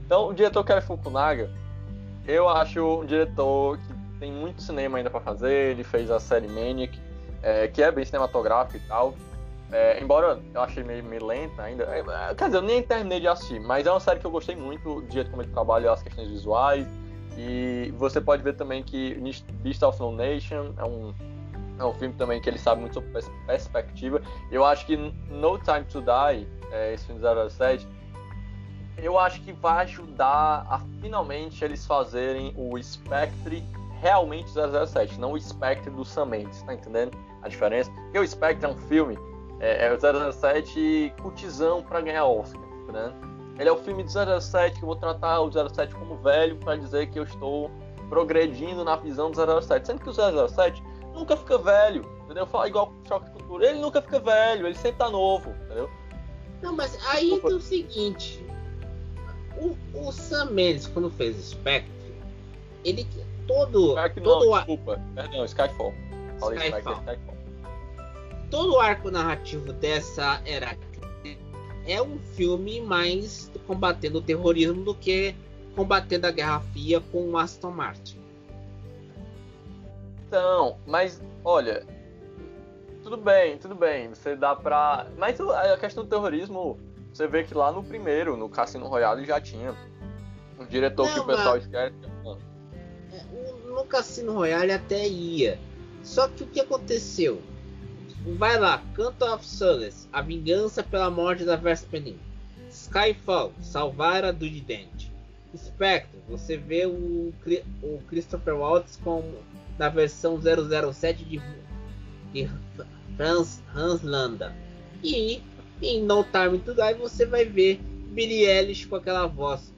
[0.06, 1.50] Então, o diretor Kerry Fukunaga,
[2.28, 3.91] eu acho um diretor que
[4.22, 5.72] tem muito cinema ainda para fazer.
[5.72, 6.98] Ele fez a série Maniac,
[7.42, 9.16] é, que é bem cinematográfica e tal.
[9.72, 11.84] É, embora eu achei meio, meio lenta ainda.
[11.86, 14.56] É, quer dizer, eu nem terminei de assistir, mas é uma série que eu gostei
[14.56, 16.86] muito, do jeito como ele trabalha as questões visuais.
[17.36, 19.16] E você pode ver também que
[19.64, 21.14] Beast of No Nation é um,
[21.80, 23.10] é um filme também que ele sabe muito sobre
[23.48, 24.22] perspectiva.
[24.52, 27.88] Eu acho que No Time to Die, é, esse filme 07,
[28.98, 33.64] eu acho que vai ajudar a finalmente eles fazerem o Spectre
[34.02, 37.92] realmente 007, não o Spectre do Sam Mendes, tá entendendo a diferença?
[37.92, 39.18] Porque o Spectre é um filme,
[39.60, 42.60] é, é o 007 cutizão para ganhar Oscar,
[42.92, 43.14] tá
[43.60, 46.76] Ele é o filme de 007 que eu vou tratar o 07 como velho para
[46.76, 47.70] dizer que eu estou
[48.10, 50.84] progredindo na visão do 07, sendo que o 007
[51.14, 52.46] nunca fica velho, entendeu?
[52.48, 55.90] Fala igual Choque de Cultura, ele nunca fica velho, ele sempre tá novo, entendeu?
[56.62, 58.44] Não, mas aí tem o seguinte,
[59.58, 61.92] o, o Sam Mendes, quando fez Spectre,
[62.84, 63.08] ele
[63.52, 63.98] todo.
[63.98, 65.02] Skype todo não, desculpa.
[65.16, 65.94] Perdão, Skyfall.
[66.40, 66.94] Falei Skyfall.
[66.96, 67.38] Skyfall.
[68.50, 70.78] Todo o arco narrativo dessa era
[71.88, 75.36] é um filme mais combatendo o terrorismo do que
[75.76, 78.20] combatendo a Guerra Fria com o Aston Martin.
[80.28, 81.86] Então, mas olha,
[83.04, 85.08] tudo bem, tudo bem, você dá pra.
[85.18, 86.80] Mas a questão do terrorismo,
[87.14, 89.76] você vê que lá no primeiro, no Cassino Royale, já tinha
[90.60, 91.64] um diretor Não, que o pessoal mas...
[91.64, 92.11] esquece
[93.92, 95.60] Cassino Royale até ia.
[96.02, 97.42] Só que o que aconteceu?
[98.38, 102.18] Vai lá, Canto of Solace, A Vingança pela Morte da Vesperin.
[102.70, 105.12] Skyfall, Salvar a Dude Dent.
[105.56, 107.34] Spectre, você vê o,
[107.84, 109.22] o Christopher Waltz com,
[109.78, 111.42] na versão 007 de,
[112.32, 112.50] de
[113.20, 114.56] Hans, Hans Landa.
[115.04, 115.42] E
[115.82, 119.74] em No Time to Die você vai ver Billy Ellis com aquela voz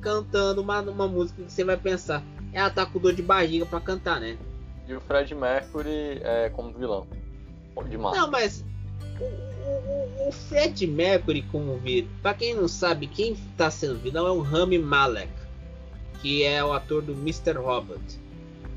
[0.00, 3.80] cantando uma, uma música que você vai pensar, ela tá com dor de barriga para
[3.80, 4.36] cantar, né?
[4.88, 7.06] E o Fred Mercury é como vilão.
[7.88, 8.64] De Não, mas
[9.18, 14.26] o, o, o, Fred Mercury como vilão, pra quem não sabe, quem tá sendo vilão
[14.26, 15.32] é o Rami Malek,
[16.20, 17.52] que é o ator do Mr.
[17.52, 18.00] Robot.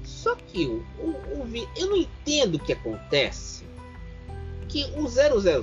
[0.03, 3.63] Só que o, o, o, eu não entendo o que acontece.
[4.69, 5.07] Que o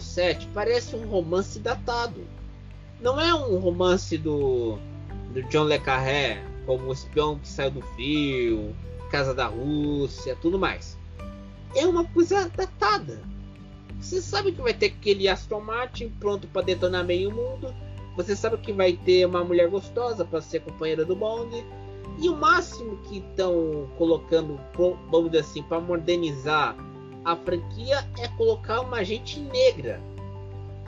[0.01, 2.27] 007 parece um romance datado.
[3.01, 4.79] Não é um romance do
[5.31, 8.75] do John Le Carré, como o espião que saiu do frio,
[9.11, 10.99] Casa da Rússia, tudo mais.
[11.75, 13.21] É uma coisa datada.
[14.01, 17.75] Você sabe que vai ter aquele Aston Martin pronto para detonar meio mundo.
[18.17, 21.65] Você sabe que vai ter uma mulher gostosa para ser companheira do Bond.
[22.21, 24.61] E o máximo que estão colocando,
[25.11, 26.77] vamos dizer assim, para modernizar
[27.25, 30.01] a franquia é colocar uma agente negra.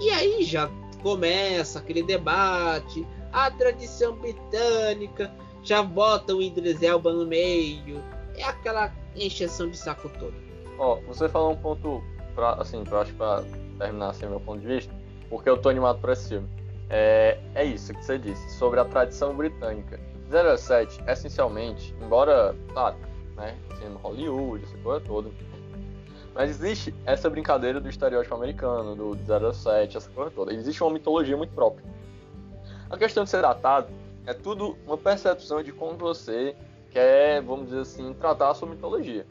[0.01, 0.71] E aí já
[1.03, 8.03] começa aquele debate a tradição britânica, já bota o Idris Elba no meio.
[8.37, 10.35] É aquela encheção de saco todo.
[10.79, 12.03] Ó, você falou um ponto,
[12.35, 13.43] pra, assim, pra, acho pra
[13.79, 14.95] terminar assim, meu ponto de vista,
[15.29, 16.49] porque eu tô animado por esse filme.
[16.91, 19.99] É, é isso que você disse, sobre a tradição britânica.
[20.59, 22.97] 07, essencialmente, embora, claro,
[23.37, 25.31] né, sendo Hollywood, essa coisa toda,
[26.35, 30.53] mas existe essa brincadeira do estereótipo americano, do 07, essa coisa toda.
[30.53, 31.85] Existe uma mitologia muito própria.
[32.93, 33.89] A questão de ser datado
[34.27, 36.55] é tudo uma percepção de como você
[36.91, 39.27] quer, vamos dizer assim, tratar a sua mitologia.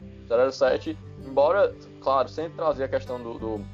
[0.50, 3.64] 07, embora, claro, sempre trazer a questão do, do,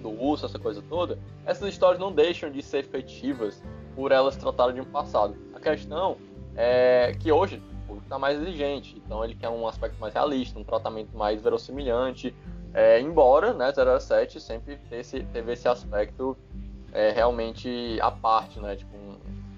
[0.00, 3.62] do urso, essa coisa toda, essas histórias não deixam de ser efetivas
[3.94, 5.36] por elas tratarem de um passado.
[5.54, 6.16] A questão
[6.56, 10.64] é que hoje o está mais exigente, então ele quer um aspecto mais realista, um
[10.64, 12.34] tratamento mais verossimilhante,
[12.72, 16.34] é, embora né, 07 sempre esse, teve esse aspecto
[16.92, 18.76] é, realmente à parte, né?
[18.76, 18.96] Tipo,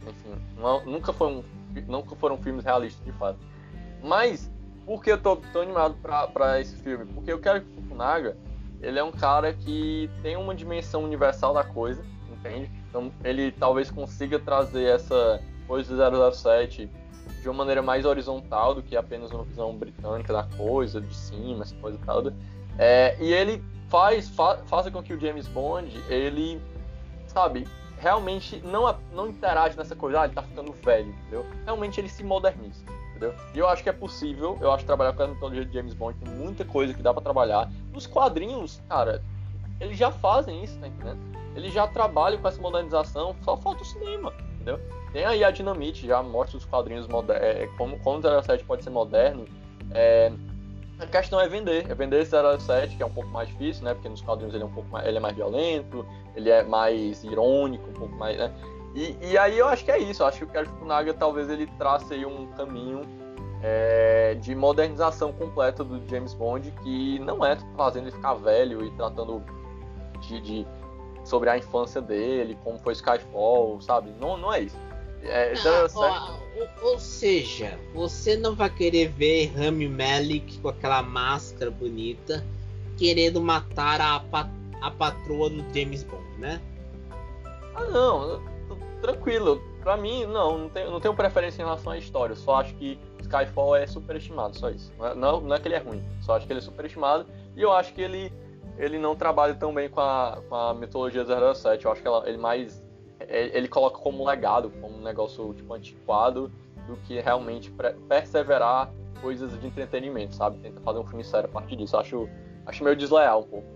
[0.06, 1.44] enfim, não, nunca, foi um,
[1.86, 3.38] nunca foram filmes realistas de fato.
[4.02, 4.50] Mas,
[4.84, 7.06] por que eu tô tão animado para esse filme?
[7.06, 8.36] Porque eu quero que o Fukunaga,
[8.80, 12.70] ele é um cara que tem uma dimensão universal da coisa, entende?
[12.88, 16.90] Então, ele talvez consiga trazer essa coisa do 007
[17.40, 21.62] de uma maneira mais horizontal do que apenas uma visão britânica da coisa, de cima,
[21.62, 22.34] essa coisa toda.
[22.78, 26.60] É, e ele faz, fa, faz com que o James Bond, ele,
[27.34, 27.66] sabe,
[27.98, 31.44] realmente não, não interage nessa coisa, ah, ele tá ficando velho, entendeu?
[31.64, 33.34] Realmente ele se moderniza, entendeu?
[33.52, 35.94] E eu acho que é possível, eu acho que trabalhar com a mitologia de James
[35.94, 37.70] Bond tem muita coisa que dá para trabalhar.
[37.92, 39.22] Nos quadrinhos, cara,
[39.80, 41.18] eles já fazem isso, tá entendendo?
[41.56, 44.80] Eles já trabalham com essa modernização, só falta o cinema, entendeu?
[45.12, 48.82] Tem aí a Dinamite, já mostra os quadrinhos modernos, é, como, como o 07 pode
[48.82, 49.44] ser moderno.
[49.92, 50.32] É,
[50.98, 53.94] a questão é vender, é vender esse 07, que é um pouco mais difícil, né?
[53.94, 57.24] Porque nos quadrinhos ele é um pouco mais, ele é mais violento, ele é mais
[57.24, 58.52] irônico, um pouco mais, né?
[58.94, 61.50] E, e aí eu acho que é isso, eu acho que o Kerry Fukunaga talvez
[61.50, 63.02] ele trace aí um caminho
[63.60, 68.90] é, de modernização completa do James Bond, que não é fazendo ele ficar velho e
[68.92, 69.42] tratando
[70.20, 70.66] de, de
[71.24, 74.14] sobre a infância dele, como foi Skyfall, sabe?
[74.20, 74.78] Não, não é isso.
[75.22, 76.43] É, ah, ó,
[76.82, 82.44] ou, seja, você não vai querer ver Rami Malek com aquela máscara bonita
[82.96, 84.22] querendo matar a,
[84.80, 86.60] a patroa do James Bond, né?
[87.74, 88.40] Ah, não,
[89.00, 89.60] tranquilo.
[89.82, 92.34] Pra mim, não, não tenho, não tenho preferência em relação à história.
[92.34, 94.92] só acho que Skyfall é superestimado, só isso.
[94.96, 97.26] Não é, não, não é que ele é ruim, só acho que ele é superestimado.
[97.56, 98.32] E eu acho que ele,
[98.78, 101.24] ele não trabalha tão bem com a, com a mitologia
[101.54, 101.84] 07.
[101.84, 102.83] Eu acho que ela, ele mais
[103.28, 106.50] ele coloca como legado, como um negócio tipo antiquado,
[106.86, 107.72] do que realmente
[108.08, 110.58] perseverar coisas de entretenimento, sabe?
[110.58, 111.96] Tenta fazer um filme sério a partir disso.
[111.96, 112.28] Acho,
[112.66, 113.66] acho meio desleal um pouco.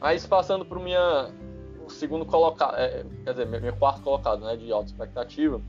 [0.00, 1.30] Mas passando para minha
[1.86, 5.60] o segundo colocado, é, quer dizer, meu, meu, quarto colocado, né, de alta expectativa,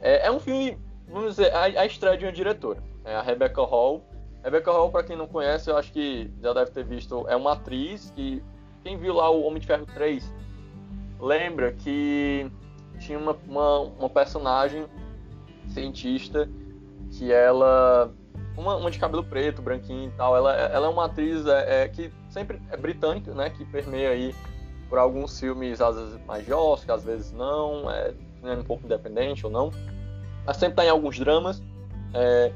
[0.00, 3.62] é, é um filme, vamos dizer, a, a, estreia de uma diretora, é a Rebecca
[3.62, 4.02] Hall.
[4.44, 7.52] Rebecca Hall, para quem não conhece, eu acho que já deve ter visto, é uma
[7.52, 8.42] atriz que
[8.84, 10.32] quem viu lá o Homem de Ferro 3
[11.20, 12.50] lembra que
[12.98, 14.86] tinha uma, uma, uma personagem
[15.68, 16.48] cientista
[17.12, 18.12] que ela
[18.56, 20.36] uma, uma, de cabelo preto, branquinho e tal.
[20.36, 23.50] Ela, ela é uma atriz é, é, que sempre é britânica, né?
[23.50, 24.34] Que permeia aí
[24.88, 26.52] por alguns filmes, às vezes mais de
[26.90, 27.90] às vezes não.
[27.90, 28.12] É,
[28.42, 29.70] é um pouco independente ou não.
[30.44, 31.62] Mas sempre tá em alguns dramas.
[32.14, 32.52] É,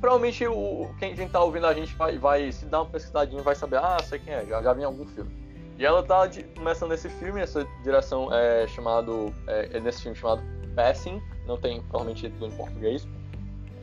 [0.00, 3.54] provavelmente o, quem, quem tá ouvindo a gente vai, vai se dar uma pesquisadinha vai
[3.54, 5.39] saber, ah, sei quem é, já, já vi em algum filme.
[5.80, 9.34] E ela tá de, começando esse filme, essa direção é chamado.
[9.46, 10.42] É, é nesse filme chamado
[10.76, 13.08] Passing, não tem provavelmente título em português.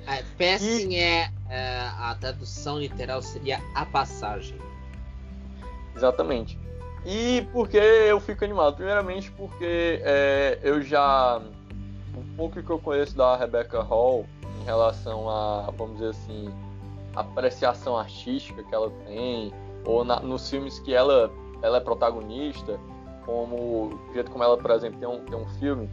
[0.06, 1.00] É, passing e...
[1.00, 4.56] é, é, a tradução literal seria a passagem.
[5.96, 6.60] Exatamente.
[7.04, 8.76] E por que eu fico animado?
[8.76, 11.42] Primeiramente porque é, eu já.
[12.16, 14.28] Um pouco que eu conheço da Rebecca Hall
[14.62, 16.48] em relação a, vamos dizer assim,
[17.16, 19.52] apreciação artística que ela tem,
[19.84, 21.32] ou na, nos filmes que ela
[21.62, 22.80] ela é protagonista,
[23.26, 25.90] como o jeito como ela, por exemplo, tem um, tem um filme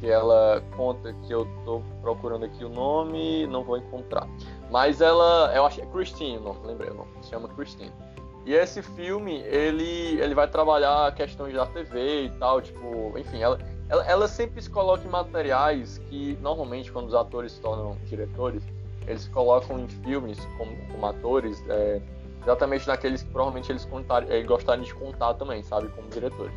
[0.00, 4.28] que ela conta que eu tô procurando aqui o nome, não vou encontrar.
[4.70, 7.92] Mas ela, eu acho que é Christine, não lembrei o nome, se chama Christine.
[8.46, 13.58] E esse filme, ele, ele vai trabalhar questões da TV e tal, tipo, enfim, ela,
[13.88, 18.62] ela, ela sempre se coloca em materiais que, normalmente, quando os atores se tornam diretores,
[19.06, 22.00] eles se colocam em filmes como, como atores, é,
[22.42, 26.52] exatamente naqueles que provavelmente eles contar, eh, gostariam de contar também, sabe, como diretores.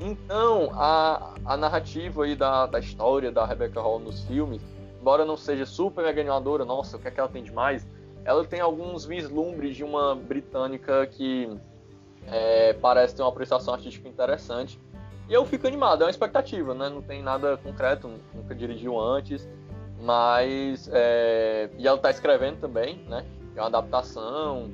[0.00, 4.60] Então, a, a narrativa aí da, da história da Rebecca Hall nos filmes,
[5.00, 7.86] embora não seja super mega animadora, nossa, o que é que ela tem de mais?
[8.24, 11.48] Ela tem alguns vislumbres de uma britânica que
[12.26, 14.80] é, parece ter uma apreciação artística interessante.
[15.28, 16.88] E eu fico animado, é uma expectativa, né?
[16.88, 19.48] Não tem nada concreto, nunca dirigiu antes,
[20.00, 20.88] mas.
[20.92, 21.70] É...
[21.78, 23.24] E ela está escrevendo também, né?
[23.56, 24.70] É uma adaptação,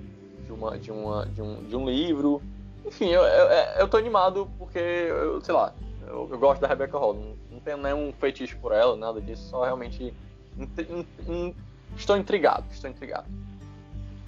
[0.50, 2.42] de, uma, de, uma, de, um, de um livro.
[2.84, 3.48] Enfim, eu, eu,
[3.78, 5.72] eu tô animado porque, eu, sei lá,
[6.06, 7.14] eu, eu gosto da Rebecca Hall.
[7.14, 10.12] Não, não tenho nenhum feitiço por ela, nada disso, só realmente
[10.58, 11.54] in, in,
[11.96, 13.26] estou intrigado, estou intrigado.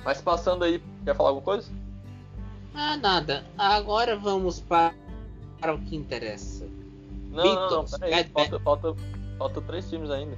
[0.05, 1.71] Mas passando aí, quer falar alguma coisa?
[2.75, 3.45] Ah, nada.
[3.57, 4.95] Agora vamos para,
[5.61, 6.67] para o que interessa.
[7.31, 8.95] Não, Beatles, não, não peraí, falta, falta,
[9.39, 10.37] falta três filmes ainda.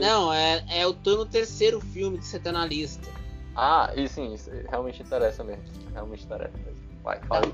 [0.00, 3.08] Não, é, é eu tô no terceiro filme que você tá na lista.
[3.54, 5.64] Ah, e sim, isso realmente interessa mesmo.
[5.92, 6.80] Realmente interessa mesmo.
[7.02, 7.52] Vai, fala.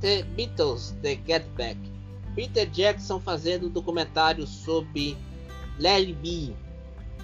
[0.00, 1.78] The Beatles, The Get Back.
[2.34, 5.16] Peter Jackson fazendo um documentário sobre
[5.78, 6.54] It Be,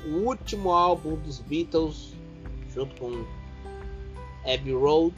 [0.07, 2.14] o último álbum dos Beatles,
[2.72, 3.24] junto com
[4.45, 5.16] Abbey Road.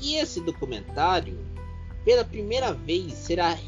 [0.00, 1.38] E esse documentário,
[2.04, 3.58] pela primeira vez, será,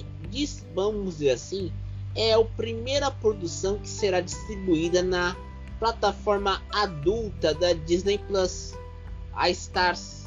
[0.74, 1.72] vamos dizer assim,
[2.14, 5.36] é a primeira produção que será distribuída na
[5.84, 8.74] plataforma adulta da Disney Plus,
[9.34, 10.26] a Stars.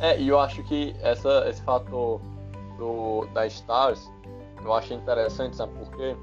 [0.00, 2.20] É, e eu acho que essa, esse fator
[2.76, 4.10] do, da Stars
[4.64, 6.16] eu achei interessante, sabe por quê?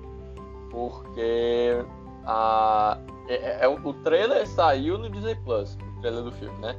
[0.72, 1.86] Porque
[2.26, 2.98] a,
[3.30, 6.76] é, é, é o trailer saiu no Disney Plus, o trailer do filme, né?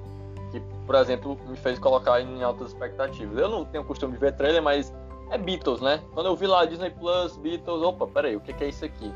[0.50, 3.38] Que, por exemplo, me fez colocar em altas expectativas.
[3.38, 4.92] Eu não tenho costume de ver trailer, mas
[5.30, 6.02] é Beatles, né?
[6.12, 9.12] Quando eu vi lá Disney Plus, Beatles, opa, peraí, o que, que é isso aqui?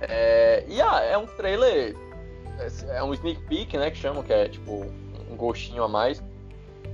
[0.00, 1.96] É, e ah, é um trailer,
[2.58, 3.90] é, é um sneak peek, né?
[3.90, 4.86] Que chamam, que é tipo
[5.30, 6.22] um gostinho a mais.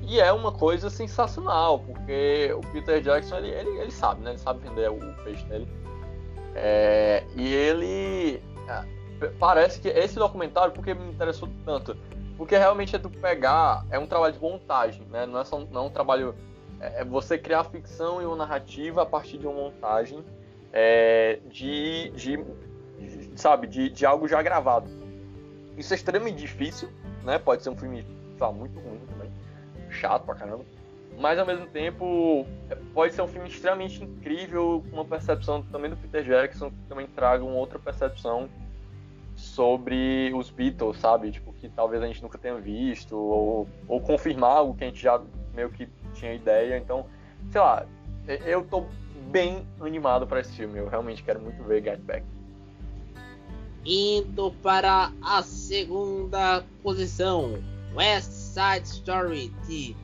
[0.02, 4.30] E é uma coisa sensacional, porque o Peter Jackson, ele, ele, ele sabe, né?
[4.30, 5.68] Ele sabe vender o peixe dele.
[6.54, 8.42] É, e ele.
[8.68, 11.96] É, parece que esse documentário, porque me interessou tanto?
[12.36, 15.26] Porque realmente é do pegar, é um trabalho de montagem, né?
[15.26, 16.34] Não é só não é um trabalho.
[16.80, 20.24] É, você criar ficção e uma narrativa a partir de uma montagem
[20.72, 22.44] é, de, de,
[23.34, 24.90] sabe, de, de algo já gravado.
[25.76, 26.88] Isso é extremamente difícil,
[27.22, 27.38] né?
[27.38, 28.06] Pode ser um filme,
[28.38, 29.30] sabe, muito ruim também
[29.90, 30.64] chato pra caramba.
[31.18, 32.46] Mas ao mesmo tempo,
[32.92, 37.06] pode ser um filme extremamente incrível, com uma percepção também do Peter Jackson, que também
[37.06, 38.50] traga uma outra percepção
[39.34, 41.30] sobre os Beatles, sabe?
[41.30, 45.00] Tipo, que talvez a gente nunca tenha visto, ou, ou confirmar algo que a gente
[45.02, 45.20] já
[45.54, 46.76] meio que tinha ideia.
[46.76, 47.06] Então,
[47.50, 47.86] sei lá,
[48.44, 48.86] eu tô
[49.30, 50.78] bem animado para esse filme.
[50.78, 52.24] Eu realmente quero muito ver Get Back.
[53.84, 57.54] Indo para a segunda posição,
[57.94, 59.94] West Side Story de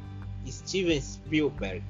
[0.46, 1.82] Steven Spielberg.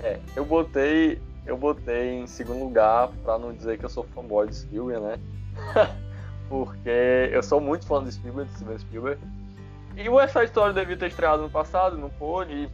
[0.00, 4.48] É, eu botei, eu botei em segundo lugar para não dizer que eu sou fanboy
[4.48, 5.18] de Spielberg, né?
[6.48, 9.20] Porque eu sou muito fã do Spielberg, de Steven Spielberg.
[9.96, 12.68] E o West Side Story devia ter estreado no passado, não pôde.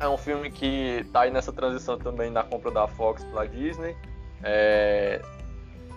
[0.00, 3.96] É um filme que tá aí nessa transição também na compra da Fox pela Disney.
[4.42, 5.20] É...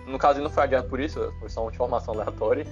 [0.07, 2.65] No caso, não foi adiante por isso, foi só uma informação aleatória.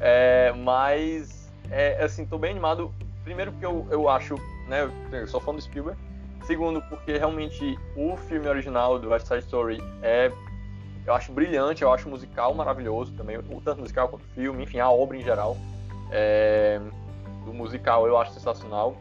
[0.00, 0.52] É...
[0.56, 4.34] Mas, é, assim, tô bem animado primeiro porque eu, eu acho,
[4.68, 5.98] né, eu sou fã do Spielberg.
[6.44, 10.32] Segundo, porque realmente o filme original do West Side Story é,
[11.06, 14.80] eu acho brilhante, eu acho musical maravilhoso também, o tanto musical quanto o filme, enfim,
[14.80, 15.56] a obra em geral.
[16.10, 16.80] É,
[17.44, 18.96] do musical eu acho sensacional.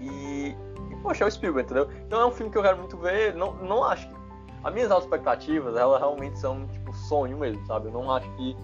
[0.00, 0.54] E,
[1.02, 1.88] poxa, é o Spielberg, entendeu?
[2.06, 3.34] Então é um filme que eu quero muito ver.
[3.34, 4.14] Não, não acho que.
[4.62, 7.88] As minhas expectativas, elas realmente são tipo sonho mesmo, sabe?
[7.88, 8.56] Eu não acho que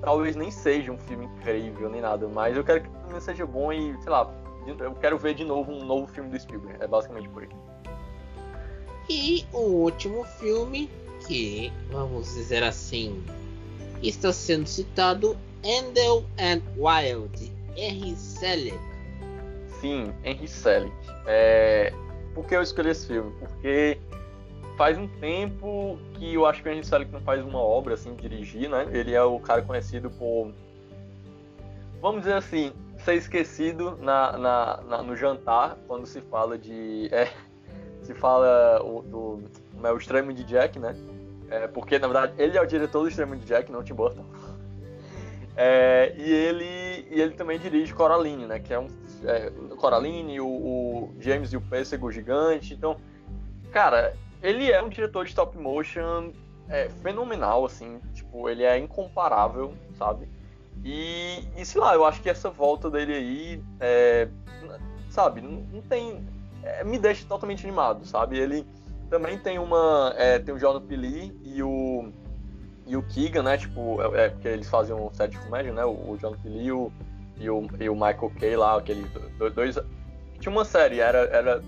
[0.00, 3.72] talvez nem seja um filme incrível nem nada, mas eu quero que o seja bom
[3.72, 4.28] e, sei lá,
[4.66, 6.82] eu quero ver de novo um novo filme do Spielberg.
[6.82, 7.54] É basicamente por isso.
[9.08, 10.90] E o último filme,
[11.26, 13.24] que vamos dizer assim,
[14.02, 18.95] está sendo citado, Endel and Wild, Henry Selick.
[19.80, 20.94] Sim, Henry Selick.
[21.26, 21.92] É...
[22.34, 23.32] Por que eu escolhi esse filme?
[23.38, 23.98] Porque
[24.76, 28.14] faz um tempo que eu acho que o Henry Selick não faz uma obra assim,
[28.14, 28.86] dirigir, né?
[28.92, 30.52] Ele é o cara conhecido por,
[32.00, 32.72] vamos dizer assim,
[33.04, 37.30] ser esquecido na, na, na no jantar quando se fala de, é,
[38.02, 39.42] se fala o, do
[39.82, 40.94] é, o extremo de Jack, né?
[41.48, 44.24] É, porque na verdade ele é o diretor do extremo de Jack, não Tim Burton.
[45.58, 48.58] É, e ele e ele também dirige Coraline, né?
[48.58, 48.88] Que é um
[49.24, 52.74] é, Coraline, o, o James e o Pêssego gigante.
[52.74, 52.96] Então,
[53.72, 56.32] cara, ele é um diretor de stop motion
[56.68, 60.28] é, fenomenal, assim, tipo, ele é incomparável, sabe?
[60.84, 64.28] E, e sei lá, eu acho que essa volta dele aí, é,
[65.10, 66.24] sabe, não, não tem.
[66.62, 68.38] É, me deixa totalmente animado, sabe?
[68.38, 68.66] Ele
[69.08, 70.14] também tem uma.
[70.16, 72.12] É, tem o Jordan Pili e o.
[72.86, 73.56] E o Keegan, né?
[73.56, 75.84] Tipo, é, é porque eles faziam um set de comédia, né?
[75.84, 76.92] O, o Jordan Pili e o,
[77.38, 79.06] e o, e o Michael Kay lá, aqueles
[79.54, 79.78] dois.
[80.40, 81.62] Tinha uma série, era, era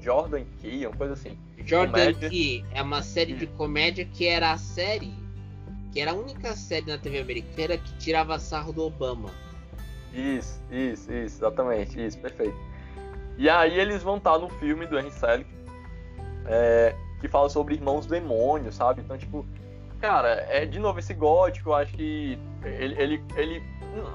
[0.00, 1.36] Jordan Key, uma coisa assim.
[1.64, 5.12] Jordan Key é uma série de comédia que era a série,
[5.92, 9.30] que era a única série na TV americana que tirava sarro do Obama.
[10.14, 12.56] Isso, isso, isso, exatamente, isso, perfeito.
[13.36, 15.50] E aí eles vão estar no filme do Henry Selick,
[16.46, 19.00] é, que fala sobre irmãos demônios, sabe?
[19.00, 19.46] Então, tipo,
[20.00, 23.62] cara, é de novo esse gótico, eu acho que ele, ele, ele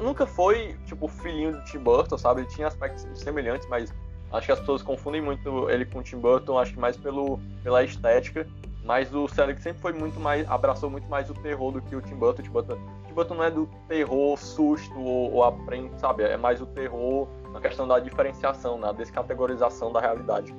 [0.02, 2.42] nunca foi, tipo, filhinho do Tim Burton, sabe?
[2.42, 3.94] Ele tinha aspectos semelhantes, mas
[4.34, 7.40] Acho que as pessoas confundem muito ele com o Tim Burton, acho que mais pelo,
[7.64, 8.48] pela estética.
[8.84, 10.50] Mas o Selig sempre foi muito mais.
[10.50, 12.42] abraçou muito mais o terror do que o Tim Burton.
[12.42, 16.24] O Tim Burton, Tim Burton não é do terror, susto ou, ou aprende, sabe?
[16.24, 20.54] É mais o terror na questão da diferenciação, na descategorização da realidade.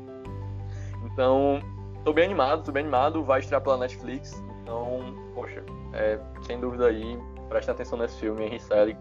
[1.05, 1.61] Então,
[2.05, 3.25] tô bem animado, tô bem animado.
[3.25, 4.41] Vai estrear pela Netflix.
[4.65, 5.63] Então, poxa,
[5.93, 7.17] é, sem dúvida aí,
[7.49, 8.99] preste atenção nesse filme, Henry Selig.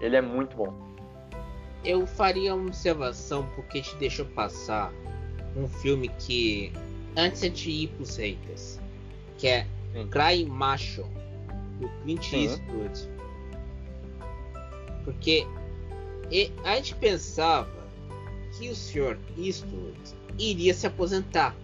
[0.00, 0.86] Ele é muito bom
[1.86, 4.92] eu faria uma observação porque te deixou passar
[5.56, 6.72] um filme que
[7.16, 8.80] antes de ir pros haters,
[9.38, 10.08] que é Sim.
[10.08, 11.06] Cry Macho
[11.80, 13.08] do Clint Eastwood.
[15.04, 15.46] Porque
[16.64, 17.70] a gente pensava
[18.58, 19.96] que o senhor Eastwood
[20.38, 21.54] iria se aposentar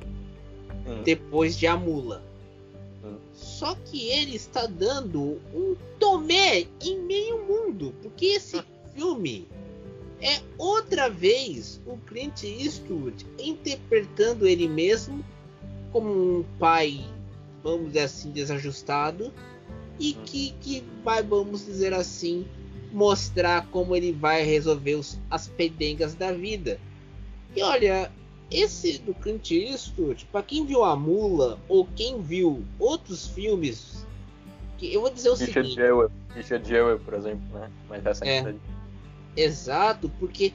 [0.86, 1.02] hum.
[1.02, 2.22] depois de A Mula.
[3.32, 8.64] Só que ele está dando um tomé em meio mundo, porque esse hum.
[8.94, 9.48] filme
[10.20, 15.24] é outra vez o Clint Eastwood interpretando ele mesmo
[15.90, 17.04] como um pai,
[17.62, 19.32] vamos dizer assim, desajustado
[19.98, 20.22] e hum.
[20.24, 22.46] que, que vai, vamos dizer assim,
[22.92, 26.78] mostrar como ele vai resolver os, as pendengas da vida.
[27.56, 28.10] E olha,
[28.52, 34.06] esse do Clint Eastwood, para quem viu a Mula ou quem viu outros filmes,
[34.78, 35.74] que eu vou dizer o Richard seguinte.
[35.74, 37.70] Jewell, Richard Jewell, por exemplo, né?
[37.88, 38.54] Mas essa é,
[39.36, 40.52] Exato, porque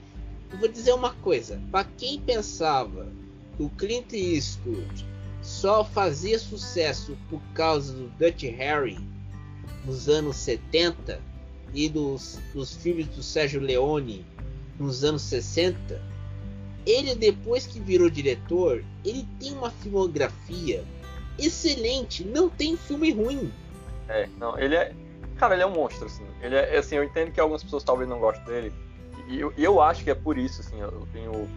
[0.51, 3.07] eu vou dizer uma coisa, para quem pensava
[3.55, 5.05] que o Clint Eastwood
[5.41, 8.97] só fazia sucesso por causa do Dutch Harry
[9.85, 11.19] nos anos 70
[11.73, 14.25] e dos, dos filmes do Sérgio Leone
[14.79, 15.99] nos anos 60,
[16.89, 20.83] ele depois que virou diretor, ele tem uma filmografia
[21.37, 23.51] excelente, não tem filme ruim.
[24.07, 24.93] É, não, ele é,
[25.37, 26.25] cara, ele é um monstro assim.
[26.41, 28.73] Ele é assim, eu entendo que algumas pessoas talvez não gostem dele,
[29.27, 31.47] e eu, eu acho que é por isso assim, eu tenho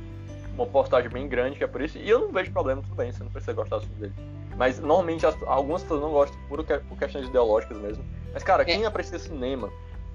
[0.55, 3.13] uma portagem bem grande que é por isso, e eu não vejo problema, tudo bem,
[3.13, 4.13] você não precisa gostar dele.
[4.57, 8.05] Mas normalmente as, algumas pessoas não gostam por, por questões ideológicas mesmo.
[8.35, 8.87] Mas cara, quem é.
[8.87, 9.71] aprecia cinema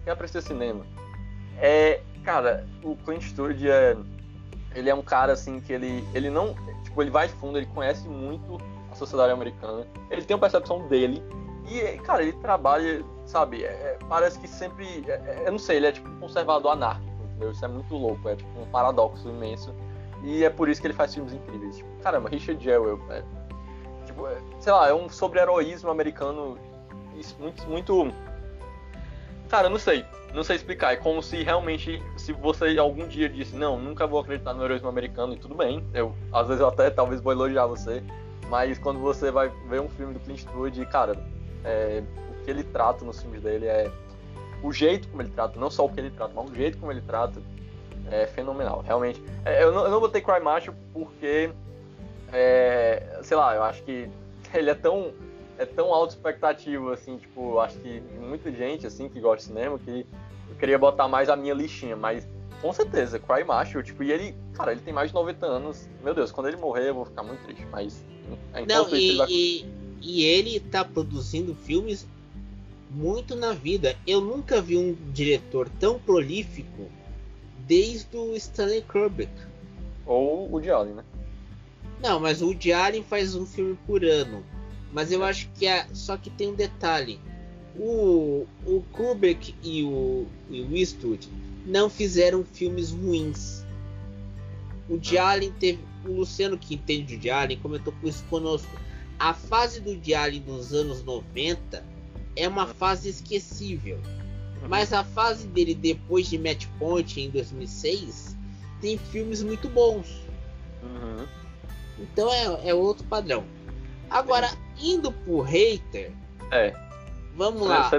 [0.05, 0.85] quem aprecia cinema.
[1.57, 3.97] É, cara, o Clint Eastwood é
[4.75, 8.07] ele é um cara assim que ele ele não, tipo, ele vai fundo, ele conhece
[8.07, 8.57] muito
[8.91, 9.87] a sociedade americana.
[10.09, 11.23] Ele tem uma percepção dele
[11.67, 15.77] e, cara, ele trabalha, sabe, é, é parece que sempre, é, é, eu não sei,
[15.77, 17.51] ele é tipo um conservador anárquico, entendeu?
[17.51, 19.73] Isso é muito louco, é tipo um paradoxo imenso.
[20.23, 21.77] E é por isso que ele faz filmes incríveis.
[21.77, 23.23] Tipo, caramba, Richard Jewell, é,
[24.05, 26.57] tipo, é, sei lá, é um sobre-heroísmo americano
[27.39, 28.13] muito, muito
[29.49, 30.05] Cara, não sei.
[30.35, 30.91] Não sei explicar.
[30.91, 34.89] É como se realmente, se você algum dia disse, não, nunca vou acreditar no heroísmo
[34.89, 35.81] americano, e tudo bem.
[35.93, 38.03] Eu, às vezes eu até talvez vou elogiar você.
[38.49, 41.17] Mas quando você vai ver um filme do Clint Eastwood, cara,
[41.63, 43.89] é, o que ele trata nos filmes dele é.
[44.61, 46.91] O jeito como ele trata, não só o que ele trata, mas o jeito como
[46.91, 47.41] ele trata
[48.11, 49.23] é fenomenal, realmente.
[49.45, 51.49] É, eu, não, eu não botei Cry Macho porque,
[52.33, 54.09] é, sei lá, eu acho que
[54.53, 55.13] ele é tão
[55.57, 59.79] é tão alta expectativa, assim, tipo, acho que muita gente, assim, que gosta de cinema,
[59.79, 60.05] que
[60.49, 62.27] eu queria botar mais a minha listinha, mas
[62.61, 66.13] com certeza, Cry Macho, tipo, e ele, cara, ele tem mais de 90 anos, meu
[66.13, 68.03] Deus, quando ele morrer eu vou ficar muito triste, mas...
[68.67, 69.27] Não, e, ele vai...
[69.29, 69.65] e,
[70.01, 72.07] e ele tá produzindo filmes
[72.89, 73.95] muito na vida.
[74.07, 76.89] Eu nunca vi um diretor tão prolífico
[77.67, 79.31] desde o Stanley Kubrick.
[80.05, 81.03] Ou o Woody Allen, né?
[82.01, 84.43] Não, mas o Woody Allen faz um filme por ano.
[84.95, 85.85] Mas eu acho que é.
[85.93, 87.19] Só que tem um detalhe.
[87.77, 91.29] O, o Kubrick e o, e o Eastwood
[91.65, 93.65] não fizeram filmes ruins.
[94.89, 95.31] O ah.
[95.31, 95.79] Allen teve.
[96.05, 98.71] O Luciano que entende de Allen comentou com isso conosco.
[99.19, 101.83] A fase do de Allen nos anos 90
[102.35, 103.99] é uma fase esquecível.
[104.69, 108.37] Mas a fase dele depois de Match Point em 2006
[108.79, 110.07] tem filmes muito bons.
[110.81, 111.27] Uhum.
[111.99, 113.43] Então é, é outro padrão.
[114.09, 114.49] Agora,
[114.81, 116.11] indo pro hater.
[116.51, 116.73] É.
[117.35, 117.89] Vamos lá.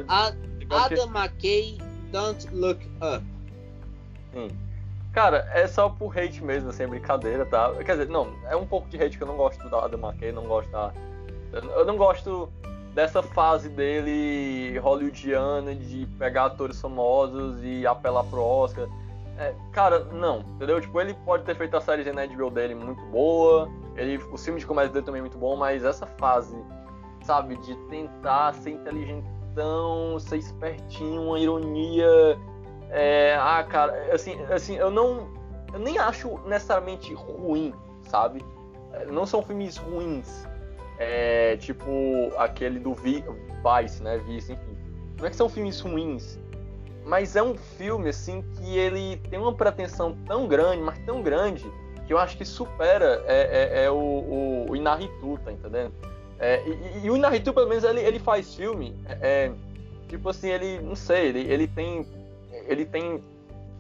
[0.71, 1.79] Adam McKay,
[2.11, 3.25] Don't Look Up.
[4.35, 4.49] Hum.
[5.13, 7.73] Cara, é só por hate mesmo, sem brincadeira, tá?
[7.77, 10.31] Quer dizer, não, é um pouco de hate que eu não gosto do Adam McKay,
[10.31, 10.93] não gosto da...
[11.53, 12.51] Eu não gosto
[12.95, 18.87] dessa fase dele hollywoodiana de pegar atores famosos e apelar pro Oscar.
[19.39, 20.80] É, cara, não, entendeu?
[20.80, 24.59] Tipo, ele pode ter feito a série de HBO dele muito boa, ele, o filme
[24.59, 26.57] de comédia dele também é muito bom, mas essa fase,
[27.22, 32.39] sabe, de tentar ser inteligentão, ser espertinho, uma ironia.
[32.91, 35.28] É, ah, cara, assim, assim, eu não.
[35.72, 37.74] Eu nem acho necessariamente ruim,
[38.05, 38.45] sabe?
[39.09, 40.47] Não são filmes ruins.
[40.99, 41.91] É, tipo
[42.39, 43.22] aquele do Vi,
[43.62, 44.16] Vice, né?
[44.18, 44.76] Vice, enfim.
[45.18, 46.39] Não é que são filmes ruins,
[47.07, 51.65] mas é um filme assim que ele tem uma pretensão tão grande, mas tão grande,
[52.05, 55.95] que eu acho que supera é, é, é o, o, o Inaritu, tá entendendo?
[56.39, 59.53] É, e, e, o Inaritu, pelo menos, ele, ele faz filme, é, é,
[60.09, 62.07] tipo assim, ele, não sei, ele, ele tem,
[62.67, 63.23] ele tem,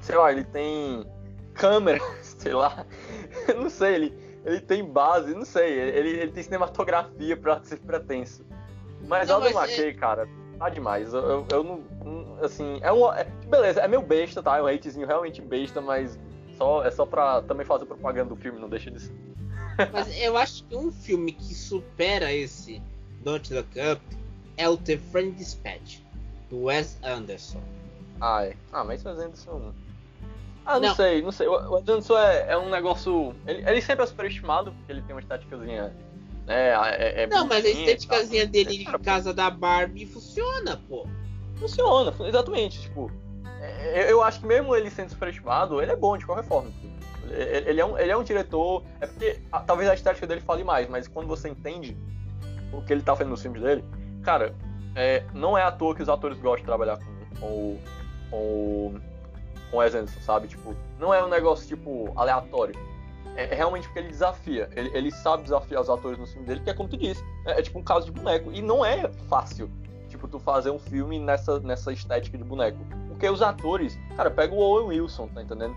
[0.00, 1.04] sei lá, ele tem
[1.52, 2.86] câmera, sei lá,
[3.56, 8.46] não sei, ele, ele tem base, não sei, ele, ele tem cinematografia pra ser pretenso.
[9.08, 9.48] Mas não, Aldo
[9.98, 11.12] cara, tá demais.
[11.12, 11.84] Eu, eu, eu não,
[12.42, 13.12] assim, é um.
[13.12, 14.58] É, beleza, é meio besta, tá?
[14.58, 16.18] É um hatezinho realmente besta, mas
[16.56, 19.14] só, é só pra também fazer propaganda do filme, não deixa de ser.
[19.92, 22.80] Mas eu acho que um filme que supera esse
[23.22, 24.00] Don't Look Up
[24.56, 25.98] é o The Friend Dispatch,
[26.48, 27.60] do Wes Anderson.
[28.18, 28.56] Ah, é.
[28.72, 29.74] Ah, mas o Wes Anderson.
[30.64, 30.94] Ah, não, não.
[30.94, 31.46] sei, não sei.
[31.46, 33.34] O Wes Anderson é, é um negócio.
[33.46, 35.94] Ele, ele sempre é superestimado, porque ele tem uma estéticazinha.
[36.46, 41.06] Né, é, é não, mas a estéticazinha dele de casa da Barbie funciona, pô.
[41.56, 42.82] Funciona, exatamente.
[42.82, 43.10] Tipo,
[43.60, 46.70] é, eu acho que mesmo ele sendo superestimado, ele é bom de qualquer forma.
[47.30, 48.82] Ele é um, ele é um diretor.
[49.00, 51.96] É porque talvez a estética dele fale mais, mas quando você entende
[52.72, 53.84] o que ele tá fazendo nos filmes dele,
[54.22, 54.54] cara,
[54.94, 57.80] é, não é à toa que os atores gostam de trabalhar com, com o.
[58.30, 59.00] com
[59.70, 60.48] com o Anderson, sabe?
[60.48, 62.74] Tipo, não é um negócio, tipo, aleatório.
[63.36, 64.68] É, é realmente porque ele desafia.
[64.74, 67.22] Ele, ele, sabe desafiar os atores no filme dele, que é como tu disse.
[67.44, 68.52] É, é, tipo um caso de boneco.
[68.52, 69.70] E não é fácil,
[70.16, 72.78] tipo, tu fazer um filme nessa, nessa estética de boneco.
[73.08, 75.74] Porque os atores, cara, pega o Owen Wilson, tá entendendo?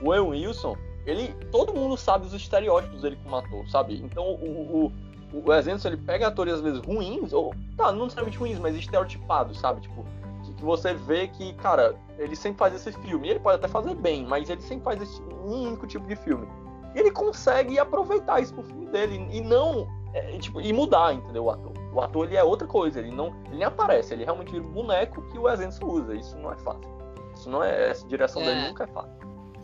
[0.00, 0.76] O Owen Wilson,
[1.06, 1.34] ele.
[1.50, 4.02] Todo mundo sabe os estereótipos dele como ator, sabe?
[4.02, 4.92] Então o, o
[5.32, 9.58] o exemplo ele pega atores às vezes ruins, ou tá, não necessariamente ruins, mas estereotipados,
[9.58, 9.80] sabe?
[9.80, 10.04] Tipo,
[10.44, 13.28] que, que, você vê que, cara, ele sempre faz esse filme.
[13.28, 16.46] Ele pode até fazer bem, mas ele sempre faz esse um único tipo de filme.
[16.94, 19.88] E ele consegue aproveitar isso pro filme dele e não.
[20.12, 21.44] É, tipo, e mudar, entendeu?
[21.44, 21.72] O ator.
[21.92, 24.70] O ator ele é outra coisa, ele não, ele nem aparece, ele realmente vira um
[24.70, 26.14] boneco que o exemplo usa.
[26.14, 26.90] Isso não é fácil.
[27.34, 27.90] Isso não é.
[27.90, 28.46] Essa direção é.
[28.46, 29.12] dele nunca é fácil.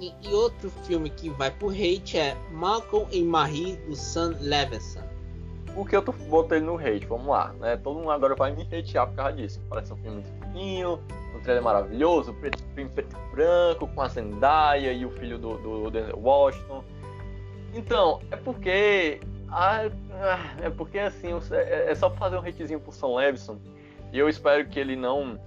[0.00, 5.08] E, e, outro filme que vai pro hate é Malcolm e Marie do Sam Levinson
[5.78, 7.06] por que eu tô, botei no hate?
[7.06, 7.76] Vamos lá, né?
[7.76, 9.60] Todo mundo agora vai me hatear por causa disso.
[9.68, 11.00] Parece um filme muito
[11.36, 15.90] um trailer maravilhoso, preto, preto e branco, com a Zendaya e o filho do, do
[15.90, 16.82] Denzel Washington.
[17.72, 19.20] Então, é porque.
[19.50, 19.84] Ah,
[20.62, 23.58] é porque assim, é, é só fazer um hatezinho pro Sam Levinson.
[24.12, 25.38] E eu espero que ele não.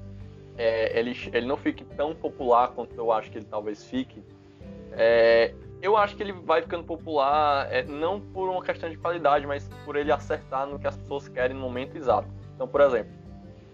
[0.57, 4.23] É, ele, ele não fique tão popular quanto eu acho que ele talvez fique.
[4.91, 9.47] É, eu acho que ele vai ficando popular é, não por uma questão de qualidade,
[9.47, 12.27] mas por ele acertar no que as pessoas querem no momento exato.
[12.53, 13.11] Então, por exemplo,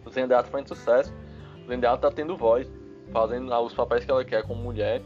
[0.06, 1.14] o Zendaya foi um sucesso,
[1.66, 2.72] o Zendaya tá tendo voz,
[3.12, 5.02] fazendo os papéis que ela quer como mulher.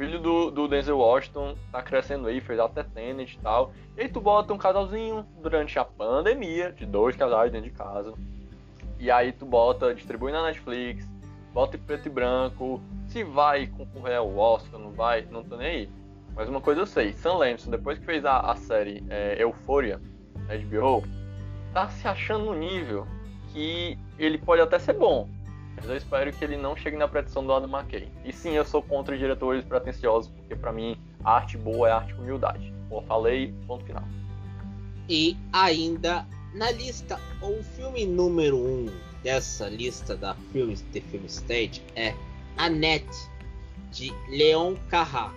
[0.00, 3.72] Filho do, do Denzel Washington tá crescendo aí, fez até Tenet e tal.
[3.96, 8.14] E aí tu bota um casalzinho durante a pandemia, de dois casais dentro de casa.
[8.98, 11.06] E aí tu bota, distribui na Netflix,
[11.52, 12.80] bota em preto e branco.
[13.08, 16.00] Se vai concorrer ao Oscar, não vai, não tô nem aí
[16.34, 20.00] mas uma coisa eu sei, Sam Levinson, depois que fez a, a série é, Euphoria,
[20.48, 21.04] na HBO,
[21.72, 23.06] tá se achando no nível
[23.52, 25.28] que ele pode até ser bom,
[25.76, 28.08] mas eu espero que ele não chegue na pretensão do Adam McKay.
[28.24, 32.22] E sim, eu sou contra diretores pretensiosos, porque para mim, arte boa é arte com
[32.22, 32.72] humildade.
[32.88, 34.04] Pô, falei, ponto final.
[35.08, 38.86] E ainda na lista, o filme número um
[39.22, 42.14] dessa lista da Filmes The Film Stage é
[42.56, 43.28] Annette,
[43.92, 45.32] de Leon Carrá.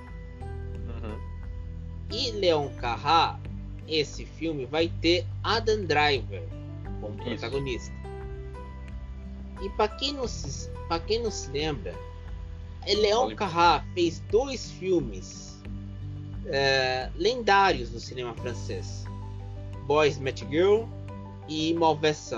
[2.11, 3.39] E Leon Carrá,
[3.87, 6.43] esse filme vai ter Adam Driver
[7.01, 7.23] como Isso.
[7.23, 8.02] protagonista.
[9.63, 11.95] E para quem não se, para quem não se lembra,
[12.85, 15.61] Leon Carrá fez dois filmes
[16.47, 19.05] é, lendários no cinema francês:
[19.87, 20.83] Boys Met Girl
[21.47, 22.31] e Mauvais.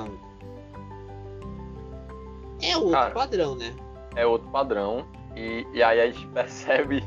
[2.61, 3.75] É outro Cara, padrão, né?
[4.15, 5.05] É outro padrão.
[5.35, 7.03] E, e aí a gente percebe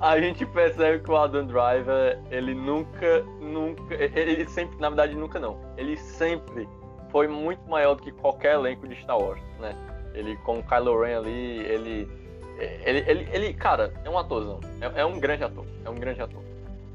[0.00, 5.40] a gente percebe que o Adam Driver, ele nunca, nunca, ele sempre, na verdade, nunca
[5.40, 5.58] não.
[5.76, 6.68] Ele sempre
[7.10, 9.74] foi muito maior do que qualquer elenco de Star Wars, né?
[10.14, 12.08] Ele com o Kylo Ren ali, ele,
[12.58, 14.60] ele, ele, ele cara, é um atorzão.
[14.80, 16.42] É, é um grande ator, é um grande ator.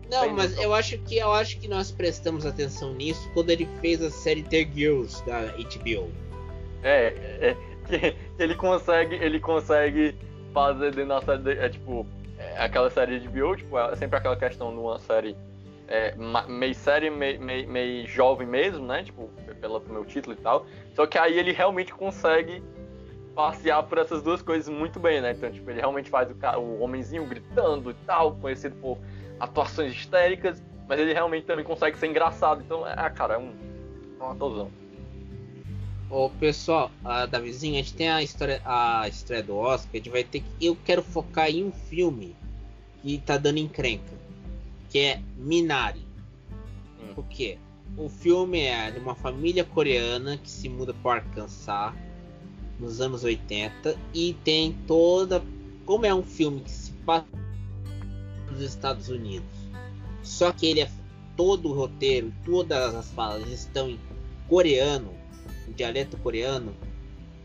[0.09, 3.65] Não, Sem mas eu acho que eu acho que nós prestamos atenção nisso quando ele
[3.79, 6.11] fez a série The Girls da HBO.
[6.83, 7.57] É, é
[7.87, 10.15] que, ele consegue, ele consegue
[10.53, 12.05] fazer dentro da série, é tipo
[12.37, 15.35] é aquela série de HBO, tipo, é sempre aquela questão de uma série
[15.91, 16.15] é,
[16.47, 19.03] meio série, meio, meio, meio, jovem mesmo, né?
[19.03, 19.29] Tipo,
[19.59, 20.65] pelo meu título e tal.
[20.95, 22.63] Só que aí ele realmente consegue
[23.35, 25.33] passear por essas duas coisas muito bem, né?
[25.33, 28.97] Então, tipo, ele realmente faz o, cara, o homenzinho gritando e tal, conhecido por
[29.37, 32.61] atuações histéricas, mas ele realmente também consegue ser engraçado.
[32.61, 33.51] Então, é, cara, é um,
[34.17, 34.71] é um atorzão.
[36.09, 40.09] Ô, pessoal, a Davizinha, a gente tem a história, a estreia do Oscar, a gente
[40.09, 40.65] vai ter que.
[40.65, 42.33] Eu quero focar em um filme
[43.01, 44.20] que tá dando encrenca,
[44.91, 46.05] que é Minari.
[47.01, 47.15] Hum.
[47.15, 47.57] Por quê?
[47.97, 51.93] O filme é de uma família coreana que se muda para Arkansas
[52.79, 55.43] nos anos 80 e tem toda.
[55.85, 57.25] Como é um filme que se passa
[58.49, 59.49] nos Estados Unidos,
[60.21, 60.89] só que ele é
[61.35, 63.99] todo o roteiro, todas as falas estão em
[64.47, 65.21] coreano
[65.71, 66.75] em dialeto coreano,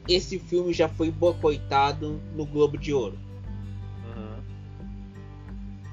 [0.09, 3.19] esse filme já foi boicotado no Globo de Ouro.
[4.05, 4.43] Uhum.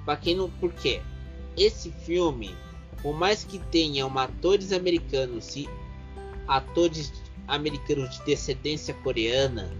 [0.06, 0.50] Pra quem não.
[0.50, 1.02] Por quê?
[1.58, 2.56] Esse filme,
[3.02, 5.70] por mais que tenha um atores americanos e
[6.48, 7.12] atores
[7.48, 9.72] americanos de descendência coreana,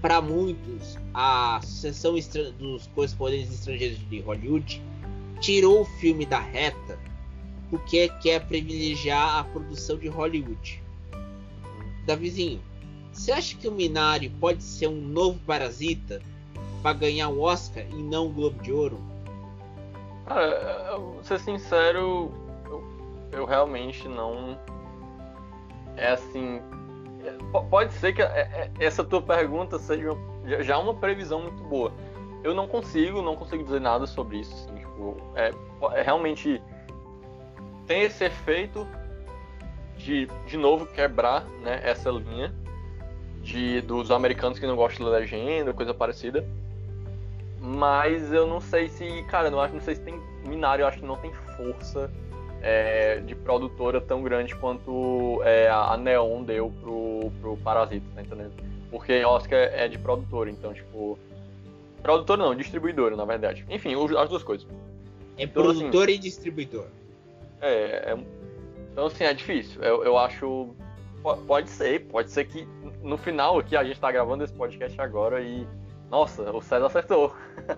[0.00, 2.14] para muitos, a Associação
[2.58, 4.82] dos Correspondentes Estrangeiros de Hollywood
[5.40, 6.98] tirou o filme da reta
[7.70, 10.82] porque quer privilegiar a produção de Hollywood.
[12.06, 12.60] Davizinho,
[13.12, 16.20] você acha que o Minari pode ser um novo Parasita
[16.82, 19.00] para ganhar o Oscar e não o Globo de Ouro?
[20.26, 22.32] Cara, ser sincero,
[22.66, 22.84] eu,
[23.32, 24.58] eu realmente não.
[25.96, 26.60] É assim.
[27.24, 30.10] É, pode ser que é, essa tua pergunta seja
[30.60, 31.92] já uma previsão muito boa.
[32.42, 34.54] Eu não consigo, não consigo dizer nada sobre isso.
[34.54, 35.50] Assim, tipo, é,
[35.98, 36.60] é realmente
[37.86, 38.86] tem esse efeito
[39.96, 42.54] de, de novo, quebrar né, essa linha
[43.42, 46.46] de, dos americanos que não gostam da legenda, coisa parecida.
[47.64, 50.20] Mas eu não sei se, cara, eu não, acho, não sei se tem.
[50.46, 52.10] Minário, eu acho que não tem força
[52.60, 58.52] é, de produtora tão grande quanto é, a Neon deu pro, pro Parasita, tá entendendo?
[58.90, 61.18] Porque Oscar é de produtora, então, tipo.
[62.02, 63.64] Produtor não, distribuidora, na verdade.
[63.70, 64.66] Enfim, as duas coisas.
[65.38, 66.86] É então, produtor assim, e distribuidor.
[67.62, 68.18] É, é,
[68.92, 69.82] então assim, é difícil.
[69.82, 70.68] Eu, eu acho.
[71.46, 72.68] Pode ser, pode ser que
[73.02, 75.66] no final aqui a gente tá gravando esse podcast agora e.
[76.10, 77.34] Nossa, o César acertou.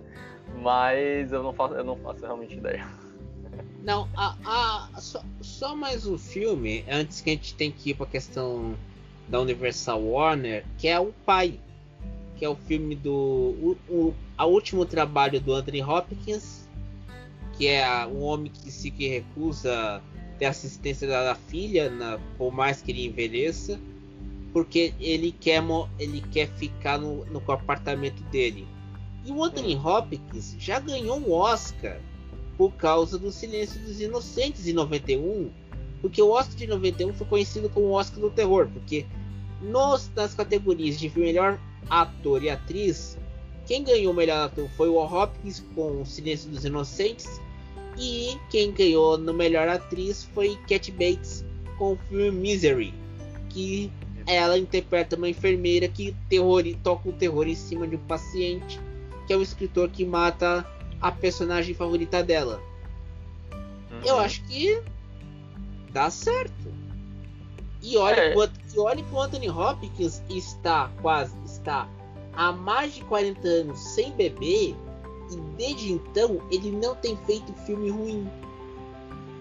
[0.62, 2.86] Mas eu não faço, eu não faço realmente ideia.
[3.82, 7.94] Não, a, a, só, só mais um filme, antes que a gente tem que ir
[7.94, 8.74] pra questão
[9.28, 11.60] da Universal Warner, que é o Pai.
[12.36, 13.12] Que é o filme do.
[13.12, 16.66] O, o a último trabalho do Anthony Hopkins
[17.56, 20.02] que é um homem que se que recusa
[20.38, 23.80] ter assistência da filha, na, por mais que ele envelheça,
[24.56, 25.62] porque ele quer,
[25.98, 28.66] ele quer ficar no, no apartamento dele.
[29.22, 29.86] E o Anthony hum.
[29.86, 32.00] Hopkins já ganhou um Oscar
[32.56, 35.50] por causa do Silêncio dos Inocentes em 91,
[36.00, 39.04] porque o Oscar de 91 foi conhecido como o Oscar do Terror, porque
[39.60, 43.18] nos, nas categorias de melhor ator e atriz,
[43.66, 47.28] quem ganhou o melhor ator foi o Hopkins com o Silêncio dos Inocentes
[47.98, 51.44] e quem ganhou no melhor atriz foi Cat Bates
[51.76, 52.94] com o filme Misery,
[53.50, 53.92] que
[54.26, 58.80] ela interpreta uma enfermeira que terror, toca o terror em cima de um paciente,
[59.26, 60.66] que é o escritor que mata
[61.00, 62.60] a personagem favorita dela.
[63.90, 64.00] Uhum.
[64.04, 64.82] Eu acho que
[65.92, 66.74] dá certo.
[67.82, 68.32] E olha, é.
[68.34, 71.88] quanto, e olha que o Anthony Hopkins está quase está
[72.34, 74.74] há mais de 40 anos sem beber
[75.30, 78.28] e desde então ele não tem feito filme ruim.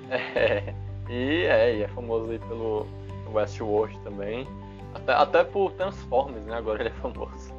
[0.09, 0.73] É,
[1.09, 2.85] e é, e é famoso aí pelo
[3.33, 4.47] Westworld também.
[4.95, 6.55] Até, até por Transformers, né?
[6.55, 7.53] Agora ele é famoso.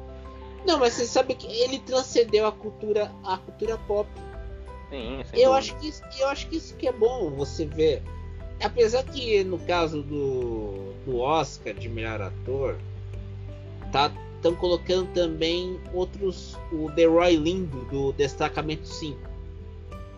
[0.65, 4.09] Não, mas você sabe que ele transcendeu a cultura, a cultura pop.
[4.89, 8.01] Sim, eu acho que eu acho que isso que é bom você ver.
[8.63, 12.77] Apesar que no caso do, do Oscar de melhor ator,
[13.91, 16.57] tá estão colocando também outros.
[16.71, 19.19] O The Roy Lindo do Destacamento 5.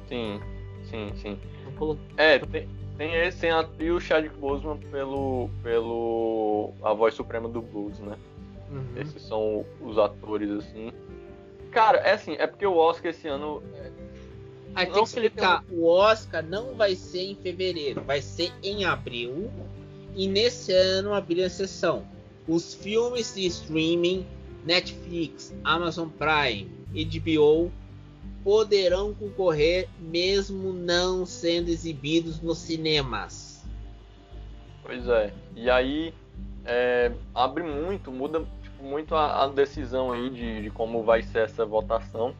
[0.07, 0.39] Sim,
[0.89, 1.39] sim, sim.
[2.17, 2.67] É, tem,
[2.99, 7.97] tem esse tem a, e o Chadwick Boseman pelo, pelo A Voz Suprema do Blues,
[7.99, 8.17] né?
[8.69, 9.01] Uhum.
[9.01, 10.91] Esses são os atores, assim.
[11.71, 13.63] Cara, é assim, é porque o Oscar esse ano.
[13.73, 13.89] É,
[14.75, 19.49] Aí tem que explicar, o Oscar não vai ser em fevereiro, vai ser em abril.
[20.15, 22.05] E nesse ano abriu a sessão
[22.49, 24.25] os filmes de streaming
[24.65, 27.71] Netflix, Amazon Prime, HBO
[28.43, 33.63] poderão concorrer mesmo não sendo exibidos nos cinemas.
[34.83, 35.33] Pois é.
[35.55, 36.13] E aí
[36.65, 41.39] é, abre muito, muda tipo, muito a, a, decisão aí de, de, como vai ser
[41.39, 42.33] essa votação.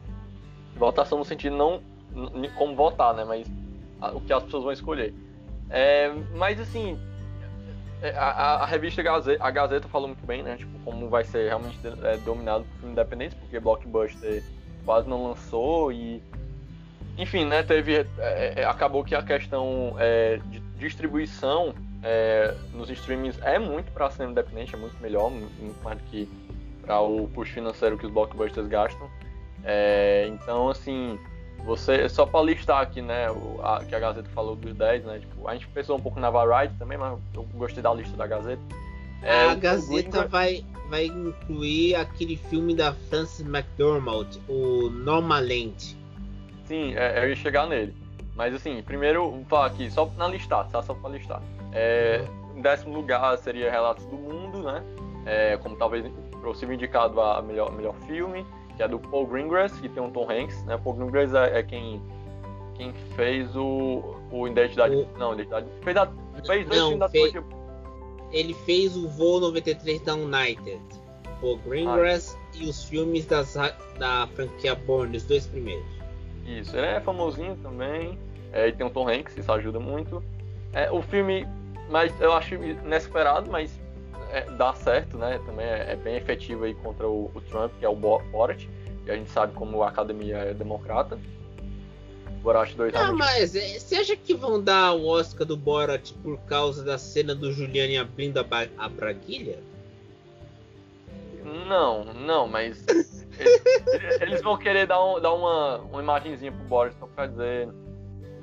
[0.76, 1.82] Votação no sentido não
[2.56, 3.24] como votar, né?
[3.24, 3.46] Mas
[4.00, 5.14] a, o que as pessoas vão escolher.
[5.68, 6.98] É, mas assim,
[8.02, 10.56] é, a, a, revista Gazeta, a Gazeta falou muito bem, né?
[10.56, 14.42] Tipo, como vai ser realmente é, dominado por filme independente, porque Blockbuster
[14.84, 16.22] quase não lançou e.
[17.18, 17.62] Enfim, né?
[17.62, 18.06] Teve.
[18.18, 24.10] É, é acabou que a questão é, de distribuição é, nos streamings é muito para
[24.10, 26.28] cinema independente, é muito melhor, muito mais do que
[26.82, 29.08] para o custo financeiro que os blockbusters gastam.
[30.26, 31.18] então, assim
[31.64, 35.18] você, só para listar aqui, né, o, a, que a Gazeta falou dos 10, né,
[35.18, 38.26] tipo, a gente pensou um pouco na Variety também, mas eu gostei da lista da
[38.26, 38.62] Gazeta.
[39.22, 45.76] É, a Gazeta vai, vai incluir aquele filme da Frances McDormand, o Normaland.
[46.64, 47.94] Sim, é, eu ia chegar nele.
[48.34, 50.82] Mas assim, primeiro, vou falar aqui, só na listar, tá?
[50.82, 51.42] Só para listar.
[51.72, 52.24] É.
[52.56, 54.82] Em décimo lugar seria Relatos do Mundo, né?
[55.26, 56.10] É, como talvez
[56.42, 58.44] possível indicado a melhor, melhor filme
[58.80, 60.80] que é do Paul Greengrass, que tem um Tom Hanks, né?
[60.82, 62.00] Paul Greengrass é, é quem,
[62.74, 64.94] quem fez o, o Identidade.
[64.94, 65.66] O- Não, Identidade.
[65.82, 66.06] Fez, a,
[66.46, 67.32] fez dois Não, filmes da fez-.
[68.32, 70.80] Ele fez o Voo 93 da United,
[71.42, 73.54] o Greengrass e os filmes das,
[73.98, 75.86] da franquia Bourne, os dois primeiros.
[76.46, 78.18] Isso, ele é famosinho também.
[78.52, 80.22] É, e tem o Tom Hanks, isso ajuda muito.
[80.72, 81.46] É, o filme,
[81.88, 83.70] mas eu acho inesperado, mas
[84.32, 85.40] é, dá certo, né?
[85.46, 88.66] Também é, é bem efetivo aí contra o, o Trump, que é o Bo- Borat.
[89.06, 91.18] E a gente sabe como a academia é democrata.
[92.42, 96.12] Borat 2 Ah, realmente- mas é, você acha que vão dar o Oscar do Borat
[96.22, 99.58] por causa da cena do Giuliani abrindo a, ba- a braguilha?
[101.68, 103.26] Não, não, mas eles,
[104.20, 107.68] eles vão querer dar, um- dar uma, uma imagenzinha pro Borat, só pra dizer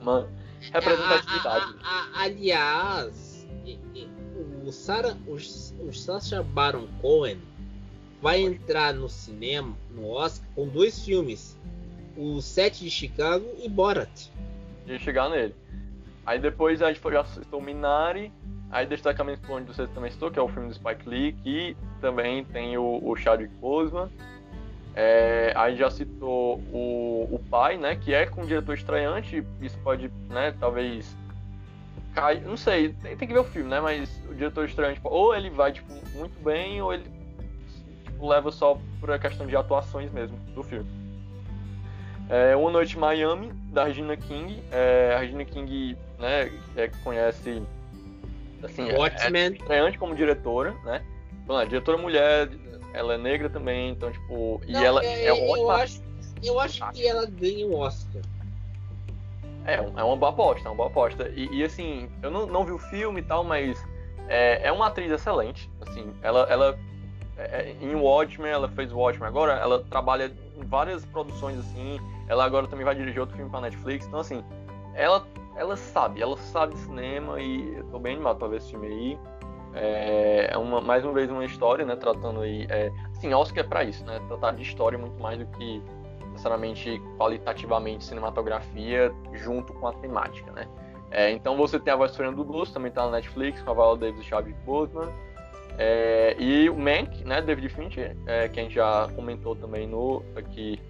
[0.02, 0.28] uma
[0.72, 1.76] representatividade.
[1.84, 3.48] A- a- a- aliás,
[4.66, 7.39] o, Sarah, o, o Sacha Baron Cohen
[8.22, 11.56] vai entrar no cinema, no Oscar, com dois filmes:
[12.18, 14.30] O Sete de Chicago e Borat.
[14.86, 15.53] de chegar nele.
[16.26, 18.32] Aí depois a gente foi- já citou Minari,
[18.72, 22.43] aí destacamento onde você também citou, que é o filme do Spike Lee, que também
[22.45, 24.09] tem o, o Chadwick Boseman.
[24.95, 29.78] É, aí já citou o, o Pai, né, que é com um diretor estreante, isso
[29.84, 31.15] pode, né, talvez
[32.15, 35.36] cai, não sei, tem, tem que ver o filme, né, mas o diretor estreante, ou
[35.36, 37.03] ele vai, tipo, muito bem, ou ele
[38.05, 40.89] tipo, leva só por questão de atuações mesmo do filme.
[42.30, 44.62] É, Uma Noite em Miami, da Regina King.
[44.72, 47.62] É, a Regina King, né, é, conhece.
[48.64, 49.42] Assim, é- Watchmen.
[49.44, 51.02] é estreante como diretora, né?
[51.46, 52.50] Bom, a diretora mulher,
[52.94, 54.60] ela é negra também, então, tipo.
[54.68, 55.74] E Não, ela é- é, eu ótima.
[55.76, 56.02] acho,
[56.44, 58.22] eu acho que ela ganha o Oscar.
[59.66, 61.30] É, um- é uma boa aposta, é uma boa aposta.
[61.36, 63.82] E, e, assim, eu não, não vi o filme e tal, mas
[64.28, 65.70] é, é uma atriz excelente.
[65.82, 66.80] Assim, ela, ela
[67.38, 72.00] é, é, em Watchmen, ela fez Watchmen agora, ela trabalha em várias produções assim.
[72.28, 74.06] Ela agora também vai dirigir outro filme pra Netflix.
[74.06, 74.44] Então, assim,
[74.94, 75.26] ela,
[75.56, 78.88] ela sabe, ela sabe de cinema e eu tô bem animado pra ver esse filme
[78.88, 79.20] aí.
[79.74, 81.96] É é uma, mais uma vez uma história, né?
[81.96, 82.66] Tratando aí.
[82.70, 84.20] É, assim, Oscar é pra isso, né?
[84.28, 85.82] Tratar de história muito mais do que
[86.32, 90.68] necessariamente qualitativamente cinematografia junto com a temática, né?
[91.10, 93.98] É, então você tem a voz do Fernando também tá na Netflix, com a Viola
[93.98, 95.10] Davis e Chadwick Boseman.
[95.78, 100.24] É, e o Mank, né, David Fincher, é, que a gente já comentou também no
[100.36, 100.82] aqui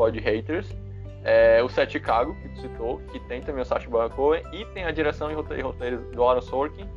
[0.00, 0.74] Pod Haters.
[1.22, 4.64] É, o Set Chicago, que tu citou, que tem também o Sacha Baron Cohen, e
[4.72, 6.88] tem a direção e roteiro, roteiro do Aaron Sorkin.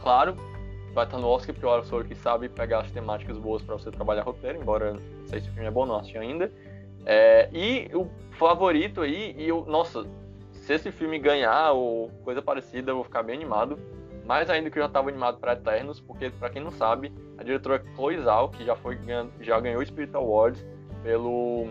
[0.00, 0.36] Claro,
[0.94, 3.90] vai estar no Oscar, porque o Aaron Sorkin sabe pegar as temáticas boas para você
[3.90, 6.52] trabalhar roteiro, embora não sei se o filme é bom, não ainda.
[7.04, 10.06] É, e o favorito aí, e eu, nossa,
[10.52, 13.80] se esse filme ganhar ou coisa parecida, eu vou ficar bem animado.
[14.24, 17.42] Mais ainda que eu já estava animado para Eternos, porque, para quem não sabe, a
[17.42, 18.96] diretora Chloe Zhao, que já, foi,
[19.40, 20.64] já ganhou o Spirit Awards
[21.02, 21.66] pelo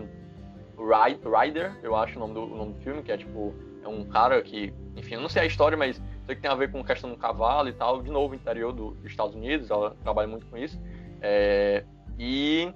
[0.86, 4.04] Rider, eu acho o nome, do, o nome do filme, que é tipo, é um
[4.04, 6.84] cara que, enfim, eu não sei a história, mas sei que tem a ver com
[6.84, 10.46] questão do cavalo e tal, de novo, interior do- dos Estados Unidos, ela trabalha muito
[10.46, 10.78] com isso.
[11.20, 11.84] É,
[12.18, 12.72] e,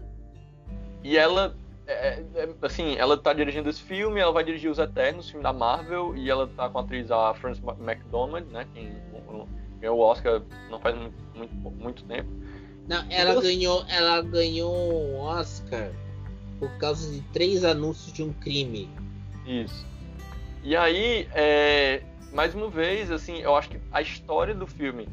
[1.04, 1.54] e ela,
[1.86, 5.52] é, é, assim, ela tá dirigindo esse filme, ela vai dirigir Os Eternos, filme da
[5.52, 8.90] Marvel, e ela tá com a atriz a Frances McDormand, né, que
[9.80, 10.40] ganhou o Oscar
[10.70, 12.28] não faz muito, muito, muito tempo.
[12.88, 15.90] Não, ela ganhou, ela ganhou o Oscar
[16.62, 18.88] por causa de três anúncios de um crime.
[19.44, 19.84] Isso.
[20.62, 25.08] E aí, é, mais uma vez, assim, eu acho que a história do filme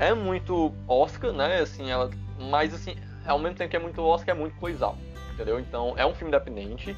[0.00, 1.60] é muito Oscar, né?
[1.60, 2.10] Assim, ela,
[2.50, 4.98] mas assim, ao mesmo tempo que é muito Oscar, é muito coisal,
[5.32, 5.60] entendeu?
[5.60, 6.96] Então, é um filme independente.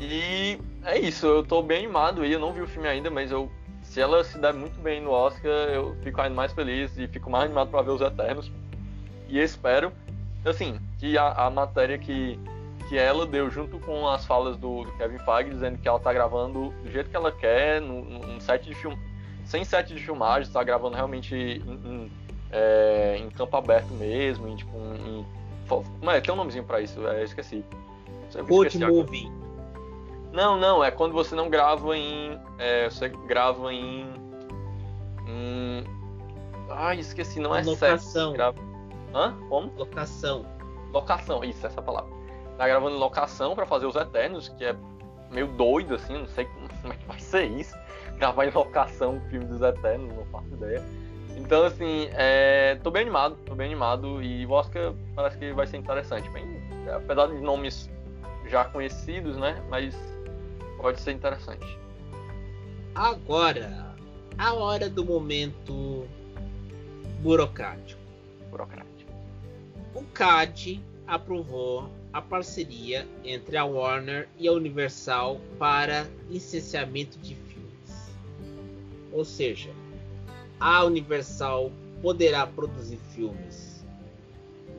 [0.00, 3.30] E é isso, eu tô bem animado aí, eu não vi o filme ainda, mas
[3.30, 3.48] eu
[3.84, 7.30] se ela se der muito bem no Oscar, eu fico ainda mais feliz e fico
[7.30, 8.50] mais animado para ver os Eternos.
[9.28, 9.92] E espero,
[10.44, 12.36] assim, que a, a matéria que
[12.88, 16.12] que ela deu junto com as falas do, do Kevin Feige dizendo que ela tá
[16.12, 18.96] gravando do jeito que ela quer, num, num set de filme,
[19.44, 22.12] sem set de filmagem, tá gravando realmente em, em,
[22.50, 25.26] é, em campo aberto mesmo, em tipo em,
[26.10, 27.64] é, tem um nomezinho pra isso, é, eu esqueci.
[28.48, 29.30] Road movie.
[30.32, 32.38] Não, não, é quando você não grava em.
[32.58, 34.06] é, você grava em.
[35.26, 35.84] em
[36.70, 37.70] ai, esqueci, não é set.
[37.72, 38.32] Locação.
[38.32, 38.58] Grava...
[39.14, 39.34] Hã?
[39.48, 39.72] Como?
[39.76, 40.44] Locação.
[40.92, 42.15] Locação, isso, essa palavra.
[42.56, 44.74] Tá gravando em locação pra fazer os Eternos, que é
[45.30, 46.46] meio doido, assim, não sei
[46.82, 47.76] como é que vai ser isso.
[48.18, 50.82] Gravar em locação o filme dos Eternos, não faço ideia.
[51.36, 55.66] Então, assim, é, tô bem animado, tô bem animado e o Oscar parece que vai
[55.66, 56.28] ser interessante.
[56.30, 56.44] Bem,
[56.94, 57.90] apesar de nomes
[58.48, 59.62] já conhecidos, né?
[59.68, 59.94] Mas
[60.78, 61.78] pode ser interessante.
[62.94, 63.94] Agora,
[64.38, 66.06] a hora do momento
[67.20, 68.00] burocrático.
[68.50, 69.12] Burocrático.
[69.94, 78.10] O CAD aprovou a parceria entre a Warner e a Universal para licenciamento de filmes.
[79.12, 79.70] Ou seja,
[80.58, 81.70] a Universal
[82.02, 83.76] poderá produzir filmes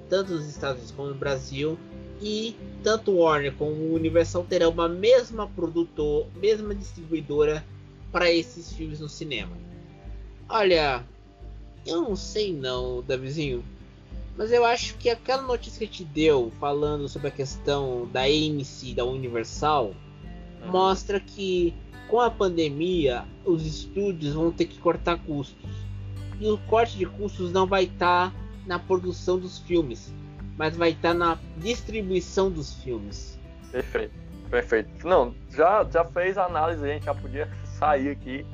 [0.10, 1.78] tanto nos Estados Unidos como no Brasil
[2.22, 7.64] e tanto Warner como Universal terão uma mesma produtor, mesma distribuidora
[8.12, 9.56] para esses filmes no cinema.
[10.50, 11.04] Olha,
[11.86, 13.64] eu não sei não, Davizinho.
[14.38, 18.94] Mas eu acho que aquela notícia que te deu falando sobre a questão da AMC,
[18.96, 19.96] da Universal,
[20.62, 20.72] uhum.
[20.72, 21.74] mostra que
[22.08, 25.70] com a pandemia os estúdios vão ter que cortar custos.
[26.40, 28.36] E o corte de custos não vai estar tá
[28.68, 30.14] na produção dos filmes,
[30.56, 33.40] mas vai estar tá na distribuição dos filmes.
[33.72, 34.14] Perfeito,
[34.52, 35.08] perfeito.
[35.08, 38.46] Não, já, já fez a análise, a gente já podia sair aqui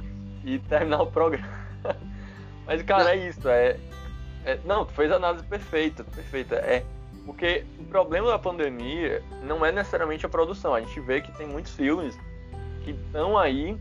[0.45, 1.45] e terminar o programa.
[2.65, 3.09] Mas, cara, não.
[3.09, 3.47] é isso.
[3.49, 3.77] É,
[4.45, 6.55] é, não, tu fez a análise perfeita, perfeita.
[6.55, 6.83] É
[7.25, 10.73] porque o problema da pandemia não é necessariamente a produção.
[10.73, 12.17] A gente vê que tem muitos filmes
[12.83, 13.77] que estão aí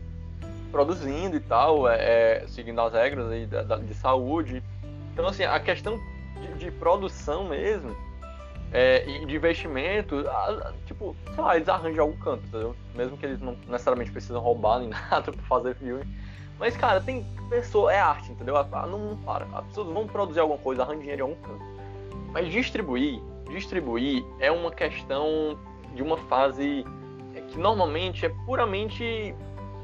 [0.71, 1.97] produzindo e tal, é,
[2.41, 4.63] é, seguindo as regras aí da, da, de saúde.
[5.11, 5.99] Então, assim, a questão
[6.41, 7.95] de, de produção mesmo
[8.71, 10.23] é, e de investimento,
[10.85, 12.75] tipo, sei lá, eles arranjam algum canto, entendeu?
[12.95, 16.03] Mesmo que eles não necessariamente precisam roubar nem nada para fazer filme
[16.63, 18.55] mas, cara, tem pessoa, é arte, entendeu?
[18.87, 19.45] Não, para.
[19.53, 21.61] As pessoas vão produzir alguma coisa, arranjar dinheiro em algum canto.
[22.31, 23.19] Mas distribuir,
[23.51, 25.59] distribuir é uma questão
[25.93, 26.85] de uma fase
[27.49, 29.35] que normalmente é puramente,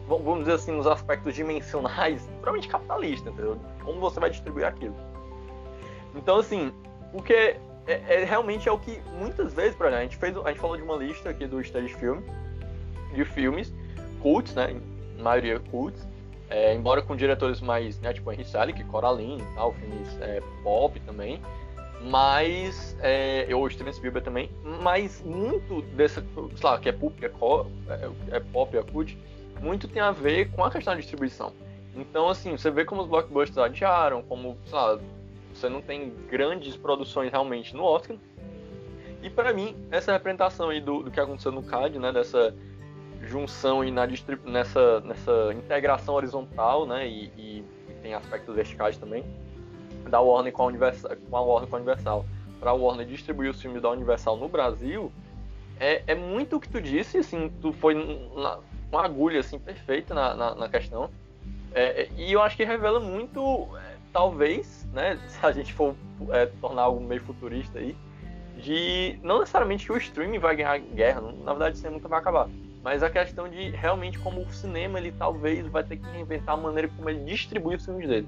[0.08, 3.60] vamos dizer assim, nos aspectos dimensionais, puramente capitalista, entendeu?
[3.84, 4.96] Como você vai distribuir aquilo.
[6.16, 6.72] Então, assim,
[7.12, 7.58] porque
[7.88, 10.62] é, é, realmente é o que muitas vezes, por exemplo, a gente fez, a gente
[10.62, 12.22] falou de uma lista aqui do Stage Film,
[13.14, 13.74] de filmes
[14.22, 14.80] cults, né?
[15.18, 16.08] maioria cults,
[16.50, 21.00] é, embora com diretores mais, né, tipo Henry Selick, Coraline e tal, filmes é, pop
[21.02, 21.42] também,
[22.02, 24.50] mas, é, ou Steven Spielberg também,
[24.82, 26.22] mas muito dessa,
[26.56, 29.18] sei lá, que é pop, é, é, é pop, é cult,
[29.62, 31.54] muito tem a ver com a questão da distribuição.
[31.96, 35.00] Então, assim, você vê como os blockbusters adiaram, como, sei lá,
[35.54, 38.16] você não tem grandes produções realmente no Oscar.
[39.22, 42.56] E para mim, essa representação aí do, do que aconteceu no CAD, né, dessa
[43.28, 44.08] junção e na
[44.46, 49.24] nessa, nessa integração horizontal, né, e, e, e, tem aspectos verticais também,
[50.10, 52.26] da Warner com a Universal, com a Warner com a Universal,
[52.60, 55.12] para a Warner distribuir os filmes da Universal no Brasil,
[55.80, 57.94] é, é muito o que tu disse, assim, tu foi
[58.36, 58.60] na,
[58.92, 61.10] uma agulha assim perfeita na, na, na questão,
[61.74, 65.96] é, é, e eu acho que revela muito, é, talvez, né, se a gente for
[66.30, 67.96] é, tornar algo meio futurista aí,
[68.58, 72.50] de não necessariamente que o streaming vai ganhar guerra, na verdade isso nunca vai acabar
[72.84, 76.58] mas a questão de realmente como o cinema ele talvez vai ter que reinventar a
[76.58, 78.28] maneira como ele distribui os filmes dele.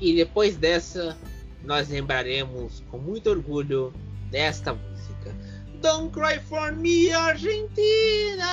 [0.00, 1.16] E depois dessa,
[1.64, 3.92] nós lembraremos com muito orgulho
[4.30, 5.34] desta música.
[5.80, 8.46] Don't Cry For Me, Argentina!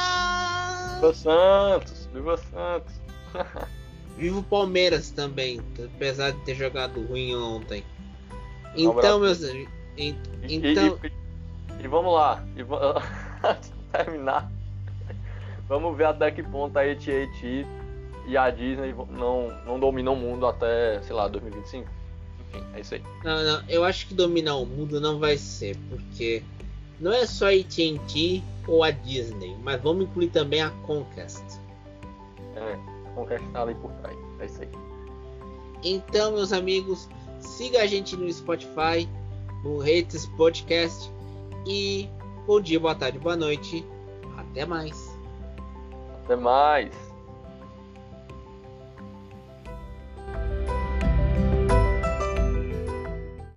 [0.96, 2.10] Viva Santos!
[2.14, 2.94] Viva Santos!
[4.18, 7.84] Viva o Palmeiras também, apesar de ter jogado ruim ontem.
[8.76, 9.74] Então, meus amigos.
[9.98, 11.00] Então...
[11.04, 12.44] E, e, e, vamos lá.
[12.56, 12.64] E,
[13.92, 14.52] terminar.
[15.68, 17.66] Vamos ver até que ponto a AT&T
[18.28, 21.90] e a Disney não, não dominam o mundo até, sei lá, 2025.
[22.50, 23.04] Enfim, é isso aí.
[23.24, 26.44] Não, não, eu acho que dominar o mundo não vai ser, porque
[27.00, 31.44] não é só a AT&T ou a Disney, mas vamos incluir também a Comcast.
[32.56, 34.70] É, a Comcast tá ali por trás, é isso aí.
[35.84, 37.10] Então, meus amigos,
[37.40, 39.08] siga a gente no Spotify,
[39.64, 41.12] no Haters Podcast
[41.68, 42.08] e
[42.46, 43.86] Bom dia, boa tarde, boa noite.
[44.38, 45.18] Até mais.
[46.26, 47.13] Até mais.